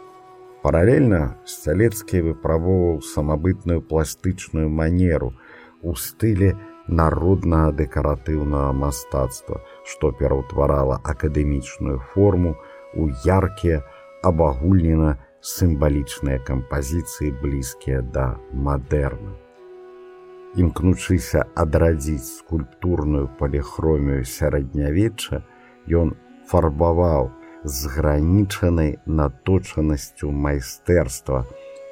Паралельна 0.62 1.40
сцялецкі 1.46 2.22
выправоўваў 2.28 3.02
самабытную 3.02 3.82
пластычную 3.82 4.68
манеру 4.68 5.32
у 5.82 5.96
стылі 5.96 6.52
народнага 6.88 7.72
дэкаратыўнага 7.80 8.74
мастацтва, 8.74 9.62
што 9.86 10.12
пераўтварала 10.12 11.00
акадэмічную 11.04 12.00
форму 12.14 12.58
у 12.95 13.10
яркія 13.26 13.82
абагульнена 14.23 15.17
сімвалічныя 15.41 16.39
кампазіцыі 16.47 17.36
блізкія 17.41 18.02
да 18.15 18.30
мадэрна 18.54 19.47
імкнучыся 20.58 21.45
адрадзіць 21.56 22.41
скульптурную 22.41 23.28
паліхромію 23.39 24.26
сярэднявечча, 24.26 25.43
ён 26.02 26.15
фарбаваў 26.50 27.30
з 27.63 27.91
гранічанай 27.93 28.97
наточанасцю 29.06 30.32
майстэрства 30.32 31.43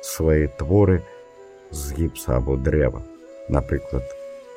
свае 0.02 0.48
творы 0.60 1.02
з 1.72 1.94
гіпса 1.98 2.38
або 2.42 2.58
дрэва. 2.58 3.04
Напрыклад, 3.50 4.06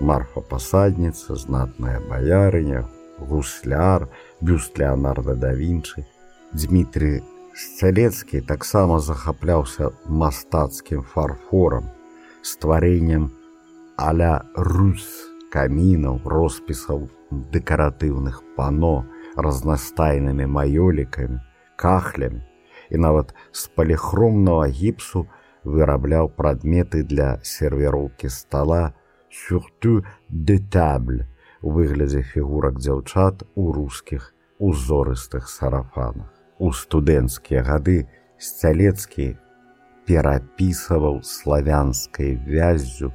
марфапасадніца, 0.01 1.37
знатная 1.37 2.01
баярыня, 2.01 2.87
гусляр, 3.19 4.09
бюст 4.41 4.79
Леонарда 4.79 5.35
да 5.35 5.53
Вінчы, 5.53 6.07
Дмітрий 6.53 7.23
Сцялецкі 7.55 8.41
таксама 8.41 9.01
захапляўся 9.05 9.91
мастацкім 10.09 11.03
фарфорам, 11.05 11.91
стварэннем 12.41 13.27
аля 14.01 14.31
рус 14.57 15.05
камінаў 15.53 16.23
роспісаў 16.25 17.03
дэкаратыўных 17.53 18.39
пано 18.57 19.05
разнастайнымі 19.37 20.47
маёлікамі 20.55 21.37
кахлямі 21.77 22.41
і 22.89 23.03
нават 23.05 23.37
з 23.53 23.69
паліхромнага 23.77 24.73
гіпсу 24.73 25.27
вырабляў 25.69 26.33
прадметы 26.33 27.05
для 27.05 27.29
сервіроўкі 27.45 28.33
стола 28.33 28.97
сюрту 29.29 30.01
дэтабль 30.33 31.29
у 31.61 31.77
выглядзе 31.77 32.25
фігурак 32.33 32.81
дзяўчат 32.81 33.45
у 33.53 33.69
рускіх 33.77 34.33
узорыстых 34.57 35.53
сарафанах 35.53 36.38
у 36.59 36.73
студэнцкія 36.73 37.63
гады 37.67 37.99
сцялецкі 38.39 39.37
перапісаваў 40.09 41.23
славянскай 41.23 42.35
вяззю 42.47 43.13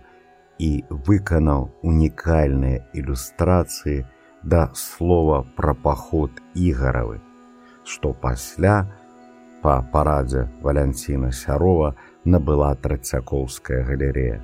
і 0.60 0.72
выканаў 1.08 1.70
унікальныя 1.82 2.84
ілюстрацыі 2.94 4.04
да 4.44 4.70
слова 4.74 5.44
пра 5.58 5.74
паход 5.74 6.42
ігаравы, 6.54 7.20
што 7.84 8.14
пасля 8.14 8.76
па 9.64 9.80
парадзе 9.96 10.48
валянціна 10.62 11.32
сярова 11.32 11.96
набыла 12.26 12.76
трацякоўская 12.76 13.84
галерея. 13.88 14.44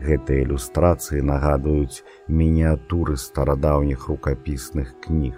Гэтыя 0.00 0.46
ілюстрацыі 0.46 1.20
нагадваюць 1.26 2.02
мініатуры 2.28 3.16
старадаўніх 3.20 4.08
рукапісных 4.08 4.94
кніг. 5.04 5.34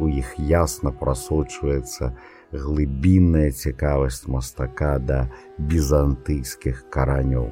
У 0.00 0.08
іх 0.08 0.34
ясна 0.50 0.90
прасочваецца 0.96 2.12
глыбінная 2.52 3.50
цікавасць 3.52 4.26
мастака 4.26 4.98
да 4.98 5.18
бізантыйскіх 5.58 6.86
каранёў. 6.90 7.50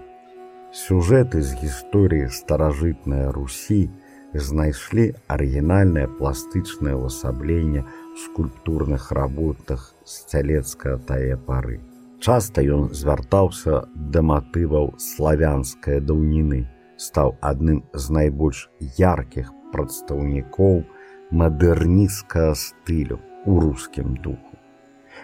Сюжэты 0.72 1.42
з 1.44 1.60
гісторыі 1.60 2.32
старажытнай 2.32 3.28
Русі 3.36 3.88
знайшлі 4.34 5.12
арыгінальнае 5.28 6.08
пластычнае 6.18 6.96
ўвасабленне 6.96 7.84
скульптурных 8.24 9.12
работах 9.12 9.94
сцялецка 10.04 10.98
тае 11.08 11.36
пары. 11.36 11.80
Часта 12.20 12.64
ён 12.64 12.90
звяртаўся 12.92 13.86
да 13.94 14.20
матываў 14.26 14.92
славянскай 14.98 16.00
даўніны, 16.00 16.66
стаў 16.98 17.36
адным 17.40 17.84
з 17.94 18.10
найбольш 18.10 18.66
яркіх 18.98 19.52
прадстаўнікоў 19.72 20.82
мадэрнісцкага 21.30 22.54
стылю 22.54 23.18
у 23.44 23.60
рускім 23.60 24.16
духу. 24.24 24.56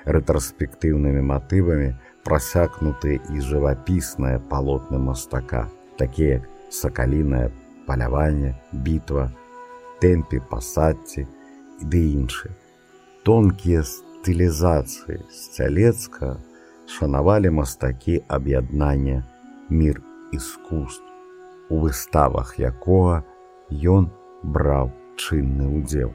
Рэтраспектыўнымі 0.04 1.22
матывамі 1.24 1.94
прасякнутыя 2.24 3.20
і 3.32 3.40
жывапісныя 3.40 4.40
палотны 4.50 4.98
мастака, 4.98 5.68
такія 5.96 6.40
як 6.40 6.48
сакалінае 6.70 7.50
паляванне, 7.86 8.54
бітва, 8.72 9.30
тэмпе 10.00 10.40
пасадці 10.50 11.24
і 11.24 11.28
ды 11.80 12.00
іншыя. 12.16 12.52
Тонкія 13.24 13.84
стылізацыі 13.84 15.20
сцялецка, 15.32 16.36
шанавалі 16.86 17.50
мастакі 17.50 18.20
аб'яднання 18.28 19.24
мір 19.70 20.02
іскусств, 20.32 21.04
у 21.70 21.80
выставах 21.80 22.58
якога 22.60 23.24
ён 23.70 24.10
браў 24.42 24.92
чынны 25.16 25.68
ўдзел. 25.78 26.12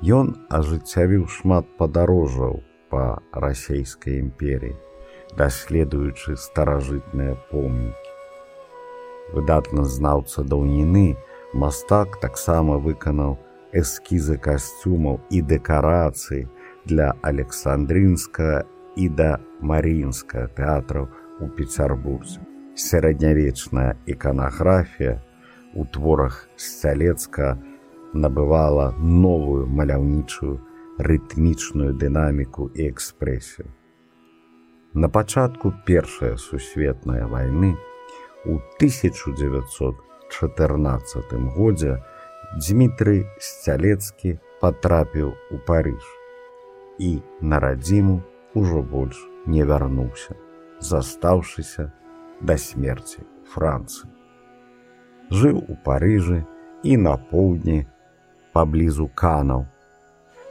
Ён 0.00 0.32
ажыццявіў 0.48 1.26
шмат 1.28 1.66
падарожаў 1.78 2.62
па 2.90 3.20
расійскай 3.32 4.18
імперіі, 4.20 4.76
даследуючы 5.36 6.36
старажытныя 6.36 7.36
помнікі. 7.50 8.10
Выдатна 9.34 9.84
знаўца 9.84 10.42
даўніны 10.42 11.14
мастак 11.54 12.18
таксама 12.24 12.78
выканаў 12.82 13.38
эскізы 13.72 14.36
касцюмаў 14.42 15.20
і 15.30 15.42
дэкарацыі 15.52 16.48
для 16.90 17.14
александрынска 17.22 18.64
і 18.96 19.08
да 19.08 19.38
марінска 19.60 20.48
тэатраў 20.56 21.08
у 21.40 21.48
пецярбурзе. 21.56 22.40
Сярэднявечная 22.74 23.96
іканаграфія 24.06 25.20
у 25.74 25.84
творах 25.84 26.48
сцялецка 26.56 27.58
набывала 28.12 28.94
новую 28.98 29.66
маляўнічую 29.66 30.60
рытмічную 30.98 31.94
дынаміку 31.94 32.70
і 32.74 32.90
экспрэсію. 32.90 33.66
На 34.92 35.08
пачатку 35.08 35.72
першая 35.86 36.36
сусветная 36.36 37.26
вайны 37.26 37.76
у 38.44 38.60
1914 38.78 41.32
годзе 41.56 42.02
Дмітрый 42.58 43.26
сцялецкі 43.38 44.38
патрапіў 44.60 45.30
у 45.30 45.58
Парыж 45.66 46.02
і 46.98 47.22
на 47.40 47.60
радзіму 47.62 48.22
ужо 48.54 48.82
больш 48.82 49.16
не 49.46 49.64
вярнуўся, 49.64 50.34
застаўшыся 50.80 51.92
да 52.40 52.58
смерці 52.58 53.22
Францыі. 53.54 54.10
Жыў 55.30 55.62
у 55.62 55.78
Парыжы 55.86 56.44
і 56.82 56.96
на 56.96 57.16
поўдні 57.16 57.86
паблізу 58.52 59.08
канаў. 59.14 59.66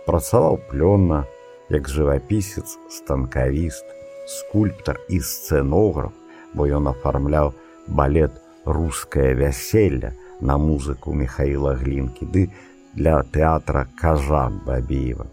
Працаваў 0.05 0.59
плённа, 0.69 1.23
як 1.69 1.89
жывапісец, 1.89 2.77
станкавіст, 2.89 3.85
скульптар 4.27 4.99
і 5.09 5.19
сцэнограф, 5.19 6.13
бо 6.53 6.65
ён 6.65 6.89
афармляў 6.93 7.53
балет 7.87 8.31
рускае 8.65 9.33
вяселля 9.33 10.13
на 10.41 10.57
музыку 10.57 11.13
Михаіла 11.13 11.75
Глінкі 11.75 12.25
ды 12.25 12.49
для 12.93 13.21
тэатра 13.23 13.85
кажан 13.99 14.61
Бабіева. 14.65 15.27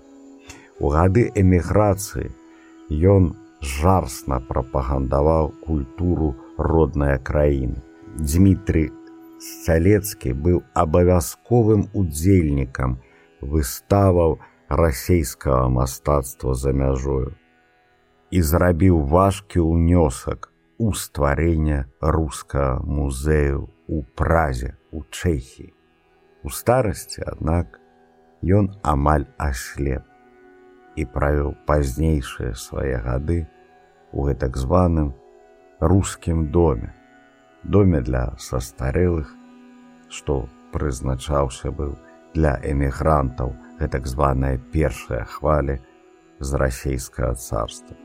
У 0.80 0.92
гады 0.92 1.30
эміграцыі 1.32 2.32
Ён 2.90 3.34
жарсна 3.60 4.38
прапагандаваў 4.38 5.50
культуру 5.66 6.36
роднай 6.56 7.18
краіны. 7.18 7.82
Дмітрый 8.14 8.92
Сцялецкі 9.36 10.32
быў 10.32 10.62
абавязковым 10.72 11.88
удзельнікам 11.92 12.96
выставаў 13.40 14.38
расійскага 14.68 15.68
мастацтва 15.68 16.54
за 16.54 16.72
мяжою 16.72 17.36
і 18.30 18.42
зрабіў 18.42 19.02
важкі 19.12 19.60
ўнёсак 19.60 20.50
у 20.78 20.92
стварэння 20.92 21.84
рускага 22.00 22.80
музею 22.80 23.68
у 23.86 24.02
празе 24.02 24.74
у 24.90 25.04
Чэхі. 25.10 25.72
У 26.42 26.50
старасці, 26.50 27.22
аднак, 27.26 27.80
ён 28.42 28.72
амаль 28.82 29.26
аслеп 29.36 30.02
і 30.96 31.04
правіў 31.04 31.54
пазнейшыя 31.68 32.54
свае 32.56 32.98
гады 33.04 33.44
у 34.12 34.26
гэтак 34.26 34.56
званым 34.56 35.12
рускім 35.80 36.48
доме, 36.50 36.92
доме 37.70 38.00
для 38.00 38.34
састарэлых, 38.38 39.34
што 40.08 40.48
прызначаўся 40.72 41.70
быў 41.70 41.96
для 42.34 42.56
эмігрантаў 42.62 43.54
гэтак 43.80 44.06
званая 44.06 44.58
першая 44.72 45.24
хваля 45.24 45.78
з 46.40 46.54
расійскага 46.54 47.34
царства. 47.34 47.96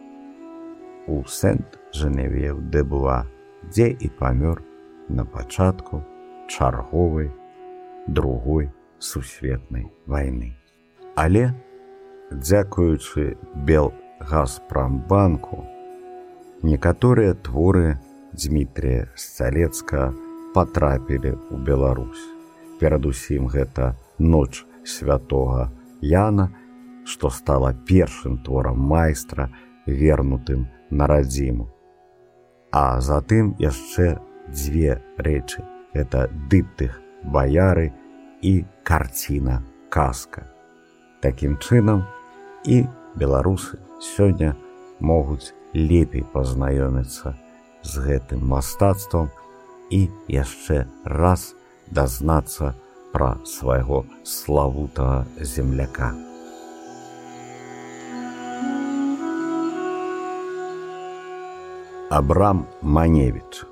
У 1.07 1.23
сент 1.25 1.79
Жэневеў 1.93 2.61
дэбуа, 2.71 3.25
дзе 3.69 3.91
і 3.91 4.07
памёр 4.19 4.63
на 5.09 5.25
пачатку 5.25 6.03
чарговай 6.47 7.31
другой 8.07 8.71
сусветнай 8.99 9.91
вайны. 10.05 10.55
Але 11.15 11.51
дзякуючы 12.31 13.37
белгазпрамбанку 13.67 15.65
некаторыя 16.63 17.33
творы 17.33 17.99
Дмітрия 18.31 19.11
сцялецка 19.15 20.13
патрапілі 20.55 21.35
ў 21.51 21.55
Беларусь. 21.67 22.23
Перадусім 22.79 23.51
гэта 23.51 23.99
ноч 24.23 24.63
святого 24.87 25.67
Яна, 25.99 26.47
што 27.03 27.27
стала 27.27 27.75
першым 27.75 28.39
творам 28.39 28.79
майстра 28.79 29.51
вернутым 29.83 30.71
на 30.89 31.11
радзіму. 31.11 31.67
А 32.71 33.03
затым 33.03 33.51
яшчэ 33.59 34.15
дзве 34.47 35.03
рэчы: 35.19 35.67
это 35.91 36.31
дыптых 36.47 37.03
баяры 37.27 37.91
і 38.39 38.63
карціна 38.87 39.59
казка. 39.91 40.47
Такім 41.19 41.59
чынам, 41.59 42.07
і 42.63 42.87
беларусы 43.19 43.75
сёння 43.99 44.55
могуць 45.03 45.51
лепей 45.75 46.23
пазнаёміцца 46.23 47.35
з 47.83 48.05
гэтым 48.07 48.45
мастацтвам 48.47 49.29
і 49.89 50.07
яшчэ 50.31 50.85
раз 51.05 51.53
дазнацца 51.91 52.73
пра 53.11 53.35
свайго 53.45 54.05
славутага 54.23 55.25
земляка. 55.41 56.13
Абрам 62.11 62.67
Маневіч, 62.81 63.63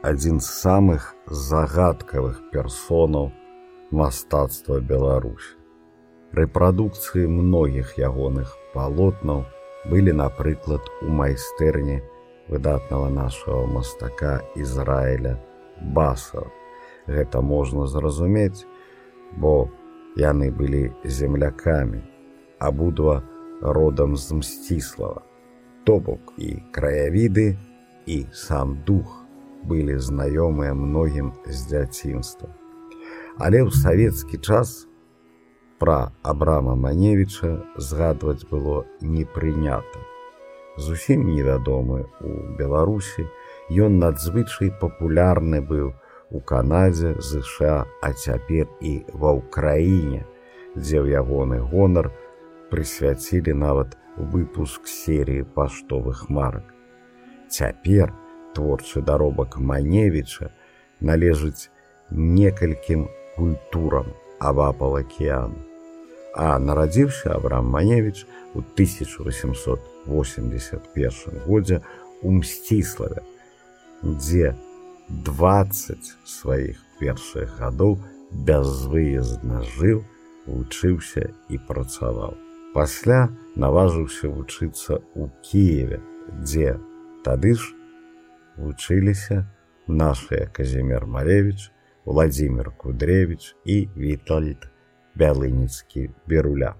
адзін 0.00 0.40
з 0.40 0.48
самых 0.48 1.12
загадкавых 1.28 2.40
персонаў 2.52 3.32
мастацтва 3.92 4.80
Беларусі. 4.80 5.60
Рэпрадукцыі 6.32 7.28
многіх 7.28 7.98
ягоных 8.00 8.56
палотнаў 8.72 9.44
былі, 9.84 10.16
напрыклад, 10.16 10.80
у 11.04 11.12
майстэрні 11.12 12.00
выдатнага 12.48 13.10
нашага 13.10 13.66
мастака 13.66 14.40
Ізраіля 14.56 15.38
Баса. 15.80 16.46
Гэта 17.06 17.40
можна 17.42 17.86
зразумець, 17.86 18.66
бо 19.36 19.68
яны 20.16 20.50
былі 20.50 20.92
землякамі, 21.04 22.02
абудва 22.58 23.22
родам 23.60 24.16
з 24.16 24.32
мсціслава. 24.32 25.22
То 25.84 25.98
бок 25.98 26.32
і 26.38 26.62
краявіды 26.70 27.58
і 28.06 28.26
сам 28.32 28.78
дух 28.86 29.26
былі 29.64 29.98
знаёмыя 29.98 30.74
многім 30.74 31.32
з 31.46 31.66
дзяцінства. 31.66 32.48
Але 33.38 33.66
ў 33.66 33.70
савецкі 33.74 34.38
час 34.38 34.86
пра 35.82 36.14
абрама 36.22 36.78
маневіча 36.78 37.66
згадваць 37.74 38.46
было 38.46 38.86
не 39.00 39.26
прынята 39.26 40.11
зусім 40.76 41.26
невядомы 41.28 42.06
у 42.20 42.30
беларусі. 42.58 43.26
Ён 43.70 43.98
надзвычай 44.02 44.72
папулярны 44.80 45.60
быў 45.60 45.92
у 46.32 46.40
канадзе 46.40 47.14
ЗША 47.20 47.84
а 48.00 48.12
цяпер 48.12 48.68
і 48.80 48.92
ва 49.12 49.36
ўкраіне 49.36 50.24
дзе 50.76 51.04
ў 51.04 51.20
ягоны 51.20 51.60
гонар 51.72 52.08
прысвяцілі 52.72 53.52
нават 53.52 53.96
выпуск 54.16 54.88
серыі 54.88 55.44
паштовых 55.56 56.24
марак 56.32 56.72
цяпер 57.52 58.14
творчы 58.56 59.04
даробак 59.04 59.60
маневіча 59.60 60.48
належыць 61.12 61.68
некалькім 62.10 63.04
культурам 63.36 64.08
абапал 64.40 64.96
акеану 65.04 65.71
а 66.34 66.58
нарадзіўся 66.58 67.30
абрам 67.36 67.66
маневіч 67.66 68.26
у 68.54 68.58
1881 68.58 71.40
годзе 71.46 71.80
у 72.22 72.32
мсціславе 72.32 73.22
дзе 74.02 74.54
20 75.08 76.16
сваіх 76.24 76.84
першых 77.00 77.58
гадоў 77.60 77.98
бязвыездна 78.48 79.62
жыў 79.76 80.04
вучыўся 80.46 81.30
і 81.52 81.58
працаваў 81.68 82.34
пасля 82.74 83.28
наважыўся 83.56 84.28
вучыцца 84.32 84.98
ў 85.14 85.28
кіеве 85.44 86.00
дзе 86.40 86.78
тады 87.28 87.54
ж 87.60 87.62
вучыліся 88.56 89.44
нашыя 89.86 90.48
казімер 90.56 91.06
малевич 91.06 91.72
владимир 92.04 92.70
кудревич 92.70 93.56
і 93.64 93.88
вітальд 93.96 94.71
бялыніцкі 95.18 96.08
беруля 96.26 96.76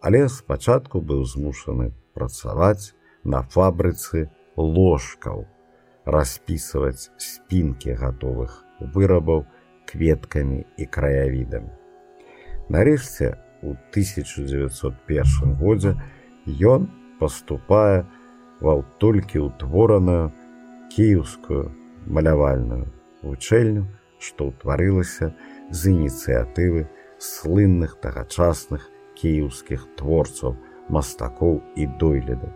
але 0.00 0.28
спачатку 0.28 1.00
быў 1.04 1.24
змушаны 1.28 1.92
працаваць 2.16 2.96
на 3.24 3.42
фабрыцы 3.54 4.28
ложкаў 4.56 5.44
распісваць 6.04 7.12
спінкі 7.20 7.96
гатовых 8.00 8.64
вырабаў 8.94 9.44
кветкамі 9.90 10.64
і 10.80 10.84
краявідамі. 10.86 11.68
Нарэшце 12.72 13.36
у 13.62 13.76
1901 13.92 15.54
годзе 15.60 15.92
ён 16.64 16.88
паступае 17.20 18.08
ва 18.64 18.80
толькі 19.04 19.44
ўтвораную 19.52 20.32
кіеўскую 20.96 21.68
малявальную 22.08 22.88
вучэльню, 23.20 23.84
што 24.16 24.48
ўтварылася 24.48 25.36
з 25.68 25.92
ініцыятывы 25.92 26.88
слынных 27.20 28.00
тагачасных 28.00 28.88
кіеўскіх 29.20 29.84
творцаў, 30.00 30.56
мастакоў 30.88 31.60
і 31.76 31.86
дойлідаў. 32.00 32.50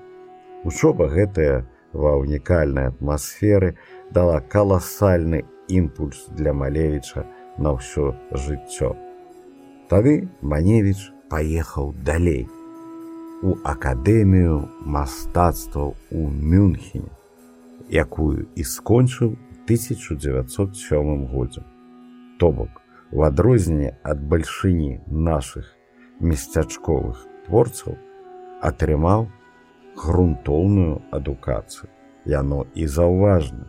Учоба 0.64 1.06
гэтая 1.12 1.68
ва 1.92 2.16
ўнікальнай 2.18 2.90
атмасферы 2.90 3.76
дала 4.10 4.40
каласальны 4.40 5.44
імпульс 5.68 6.26
для 6.32 6.56
малевіча 6.56 7.28
на 7.58 7.76
ўсё 7.76 8.16
жыццё. 8.32 8.96
Тады 9.92 10.26
Маневіч 10.40 11.12
паехаў 11.28 11.92
далей 12.02 12.48
у 13.44 13.54
акадэмію 13.62 14.68
мастацтваў 14.80 15.94
у 16.10 16.22
Мюнхене, 16.30 17.12
якую 17.92 18.48
і 18.56 18.62
скончыў 18.64 19.36
1907 19.68 21.26
годзе. 21.28 21.62
То 22.40 22.50
бок, 22.50 22.80
у 23.14 23.22
адрозненне 23.22 23.94
ад 24.02 24.18
бальшыні 24.26 25.06
нашых 25.06 25.70
месцячковых 26.18 27.22
творцаў 27.46 27.94
атрымаў 28.60 29.30
грунтоўную 29.96 31.02
адукацыю. 31.14 31.88
Яно 32.26 32.66
і 32.74 32.86
заўважна. 32.88 33.66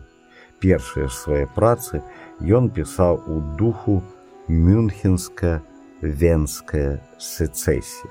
Першыя 0.58 1.08
свае 1.12 1.44
працы 1.46 2.02
ён 2.40 2.70
пісаў 2.74 3.22
у 3.28 3.40
духу 3.60 4.02
мюнхенская 4.48 5.62
венская 6.00 7.00
сецесія. 7.18 8.10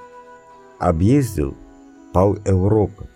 Аб'ездзіў 0.79 1.55
паў 2.13 2.37
Еўропы 2.45 3.07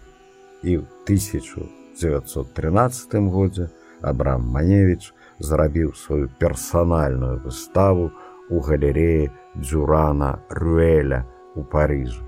і 0.64 0.78
ў 0.82 0.84
1913 1.08 3.14
годзе 3.32 3.70
Абрам 4.02 4.42
Маневіч 4.44 5.14
зрабіў 5.40 5.94
сваю 5.96 6.30
персанальную 6.40 7.40
выставу 7.44 8.12
у 8.50 8.60
галерэі 8.60 9.30
Дзюрана 9.56 10.40
Руэля 10.50 11.26
у 11.56 11.64
Парыжы. 11.64 12.24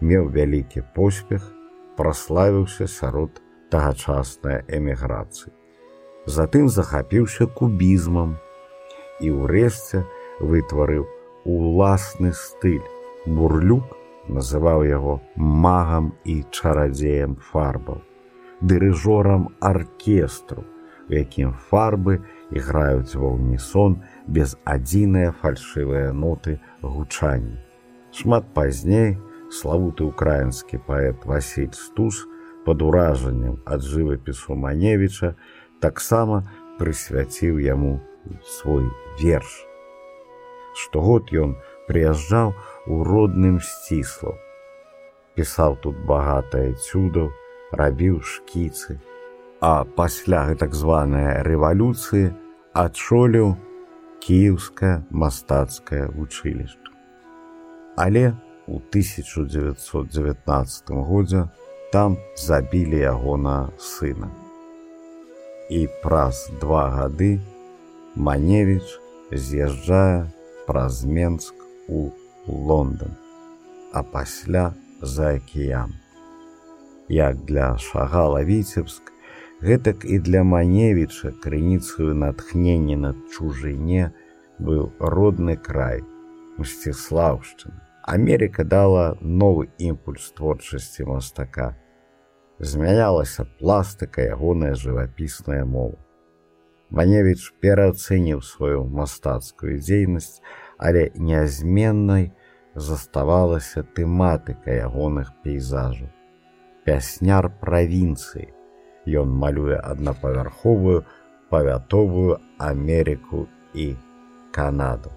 Меў 0.00 0.28
вялікі 0.28 0.84
поспех 0.94 1.44
праславіўся 1.96 2.86
сярод 2.86 3.40
тагачаснай 3.70 4.62
эміграцыі. 4.68 5.52
Затым 6.26 6.68
захапіўся 6.68 7.46
кубізмам 7.46 8.36
і 9.20 9.30
ўрэшце 9.30 10.04
вытварыў 10.40 11.04
уласны 11.44 12.32
стыль. 12.32 12.84
Бурлюк 13.24 13.96
называў 14.28 14.84
яго 14.84 15.20
магам 15.36 16.12
і 16.24 16.42
чарадзеем 16.50 17.36
фарбаў, 17.40 18.00
дырыжорам 18.60 19.48
аркестру, 19.60 20.64
у 21.10 21.14
якім 21.14 21.52
фарбы 21.70 22.20
іграюць 22.50 23.16
ва 23.16 23.34
ўнісон 23.34 24.00
без 24.26 24.56
адзіныя 24.64 25.34
фальшывыя 25.40 26.12
ноты 26.12 26.60
гучання. 26.82 27.60
Шмат 28.14 28.46
пазней, 28.54 29.18
славуты 29.50 30.04
украінскі 30.04 30.80
паэт 30.86 31.26
Васіль 31.26 31.74
Стус 31.74 32.24
пад 32.64 32.82
уражаннем 32.82 33.60
ад 33.66 33.82
жывапісу 33.82 34.56
Маневіча 34.56 35.34
таксама 35.80 36.44
прысвяціў 36.78 37.60
яму 37.60 38.00
свой 38.46 38.88
верш. 39.20 39.66
Штогод 40.74 41.30
ён 41.30 41.54
прыязджаў 41.86 42.54
у 42.86 43.02
родным 43.04 43.60
сціслаў. 43.60 44.38
Пісаў 45.34 45.76
тут 45.82 45.98
багатае 46.06 46.74
цюдаў, 46.74 47.30
рабіў 47.74 48.22
шкіцы, 48.22 48.98
а 49.64 49.88
пасля 49.96 50.52
так 50.60 50.76
званая 50.76 51.40
рэвалюцыі 51.46 52.36
адчоліў 52.76 53.56
кіеўскае 54.20 55.08
мастацкае 55.08 56.12
вучылішча. 56.16 56.90
Але 57.96 58.36
у 58.68 58.76
1919 58.76 60.92
годзе 61.08 61.48
там 61.94 62.18
забілі 62.36 62.98
ягона 63.08 63.72
сына. 63.80 64.28
І 65.72 65.88
праз 66.04 66.52
два 66.60 66.92
гады 66.92 67.40
Маневіч 68.14 68.84
з'язджае 69.32 70.28
праз 70.68 71.08
Менск 71.08 71.56
у 71.88 72.12
Лондон, 72.46 73.16
а 73.96 74.02
пасля 74.02 74.74
за 75.00 75.34
акіян. 75.40 75.94
Як 77.08 77.36
для 77.48 77.78
шагала 77.78 78.44
Віцебск, 78.44 79.13
гэтак 79.60 80.04
і 80.04 80.18
для 80.18 80.42
Маневіча 80.42 81.30
крыніцаю 81.42 82.14
натхнення 82.14 82.96
над 82.96 83.16
чужыне 83.30 84.10
быў 84.58 84.90
родны 84.98 85.56
край 85.56 86.02
Мсціслаўшчыны. 86.58 87.80
Америка 88.06 88.64
дала 88.64 89.16
новы 89.20 89.68
імпульс 89.78 90.30
творчасці 90.36 91.04
мастака. 91.04 91.74
Змянялася 92.58 93.44
пластыка 93.58 94.22
ягоная 94.22 94.74
жывапісная 94.74 95.64
мова. 95.64 95.98
Маневіч 96.90 97.50
пераацэніў 97.64 98.42
сваю 98.44 98.84
мастацкую 98.86 99.80
дзейнасць, 99.80 100.38
але 100.78 101.10
нязменнай 101.16 102.30
заставалася 102.74 103.82
тэматыка 103.82 104.70
ягоных 104.70 105.32
пейзажаў. 105.42 106.12
Пясняр 106.84 107.48
правінцыі. 107.60 108.52
Ён 109.06 109.28
малюе 109.28 109.76
аднапавярховую 109.76 111.04
павятовую 111.50 112.38
Амерыку 112.58 113.46
і 113.74 113.94
Канаду. 114.50 115.10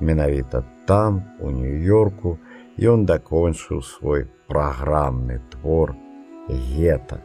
Менавіта 0.00 0.64
там, 0.86 1.22
у 1.40 1.50
нью-йорку, 1.50 2.38
ён 2.78 3.06
дакончыў 3.06 3.82
свой 3.82 4.28
праграмны 4.46 5.40
твор 5.50 5.94
гета. 6.48 7.20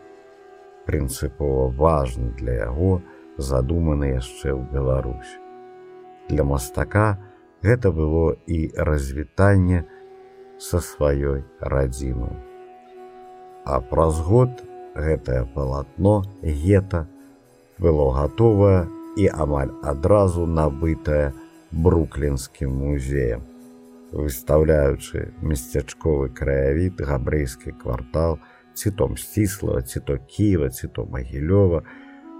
Прынцыпова 0.86 1.70
важны 1.72 2.34
для 2.36 2.68
яго 2.68 3.02
задуманы 3.38 4.18
яшчэ 4.18 4.52
ў 4.52 4.62
Беларусь. 4.74 5.38
Для 6.30 6.44
мастака 6.44 7.22
гэта 7.64 7.92
было 7.92 8.36
і 8.48 8.74
развітанне 8.76 9.86
са 10.60 10.82
сваёй 10.82 11.46
радзімай. 11.60 12.36
А 13.66 13.80
праз 13.80 14.20
год 14.20 14.50
гэтае 14.96 15.46
палатно 15.56 16.24
гета 16.42 17.08
было 17.78 18.12
гатовае 18.18 18.86
і 19.18 19.30
амаль 19.46 19.74
адразу 19.82 20.46
набытае 20.46 21.34
бруклінскім 21.72 22.70
музеем. 22.70 23.42
выстаўляючы 24.14 25.34
месцячковы 25.42 26.30
краявід 26.30 27.02
габрэйскі 27.02 27.74
квартал 27.82 28.38
ці 28.78 28.92
то 28.92 29.08
мсціслава 29.10 29.82
ці 29.82 30.00
то 30.00 30.18
кіева 30.18 30.70
ці 30.70 30.88
то 30.88 31.06
магілёва 31.10 31.82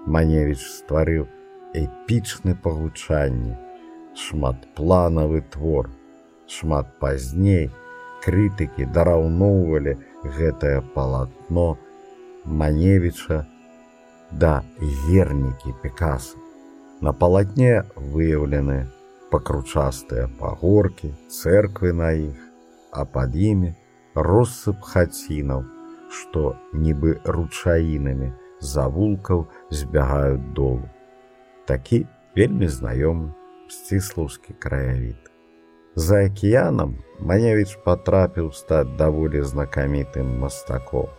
маневіч 0.06 0.62
стварыў 0.62 1.26
эпічны 1.74 2.54
пагучанні 2.54 3.58
шматпланавы 4.14 5.42
твор 5.50 5.90
шмат 6.46 6.94
пазней 7.02 7.72
крытыкі 8.22 8.86
дараўноўвалі 8.94 9.98
гэтае 10.38 10.78
палатно 10.94 11.68
маневіча 12.46 13.46
да 14.32 14.62
гернікі 14.80 15.74
пекаса 15.82 16.38
на 17.02 17.12
палатне 17.12 17.84
выяўлены 17.96 18.88
пакручастыя 19.34 20.30
пагоркі, 20.40 21.10
церквы 21.28 21.92
на 21.92 22.12
іх, 22.14 22.38
а 22.92 23.04
пад 23.04 23.36
імі 23.36 23.74
россып 24.16 24.86
хацінаў, 24.86 25.66
што 26.08 26.54
нібы 26.72 27.18
ручаінамі 27.26 28.30
завулкаў 28.62 29.48
збягаюць 29.70 30.54
долу. 30.60 30.88
Такі 31.66 32.06
вельмі 32.38 32.70
знаёмы 32.70 33.34
сціслаўскі 33.68 34.54
краявід. 34.60 35.32
За 35.96 36.24
акіянам 36.26 36.96
Маневіч 37.20 37.76
патрапіў 37.86 38.54
стаць 38.54 38.96
даволі 38.98 39.42
знакамітым 39.42 40.40
мастаком. 40.40 41.10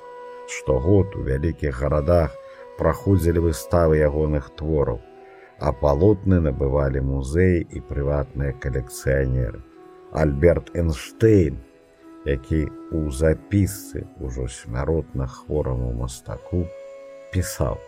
Штогод 0.49 1.17
у 1.17 1.25
вялікіх 1.25 1.81
гарадах 1.81 2.35
праходзілі 2.79 3.45
выставы 3.49 4.01
ягоных 4.03 4.51
твораў, 4.59 5.01
а 5.59 5.73
палотны 5.73 6.41
набывалі 6.45 7.01
музеі 7.01 7.65
і 7.71 7.81
прыватныя 7.91 8.53
калекцыянеры. 8.61 9.63
Альберт 10.13 10.71
Эйнштейн, 10.77 11.59
які 12.25 12.67
у 12.93 13.11
запісцы 13.11 14.07
ўжо 14.21 14.49
смяротна 14.49 15.27
хвораму 15.27 15.93
мастаку 15.93 16.65
пісаў: 17.33 17.79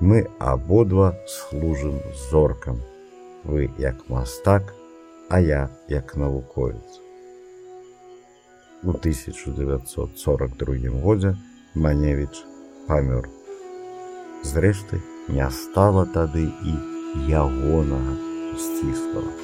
Мы 0.00 0.26
абодва 0.38 1.14
служым 1.26 2.00
зоркам. 2.30 2.80
Вы 3.44 3.70
як 3.78 4.08
мастак, 4.08 4.74
а 5.28 5.40
я 5.40 5.68
як 5.88 6.16
навуковец. 6.16 7.03
У 8.84 8.90
1942 8.90 11.00
годзе 11.00 11.36
Маневіч 11.74 12.44
памёр. 12.86 13.28
Зрэшты, 14.44 15.00
не 15.28 15.50
стала 15.50 16.04
тады 16.04 16.44
і 16.44 16.72
ягонага 17.32 18.12
сціслава. 18.60 19.43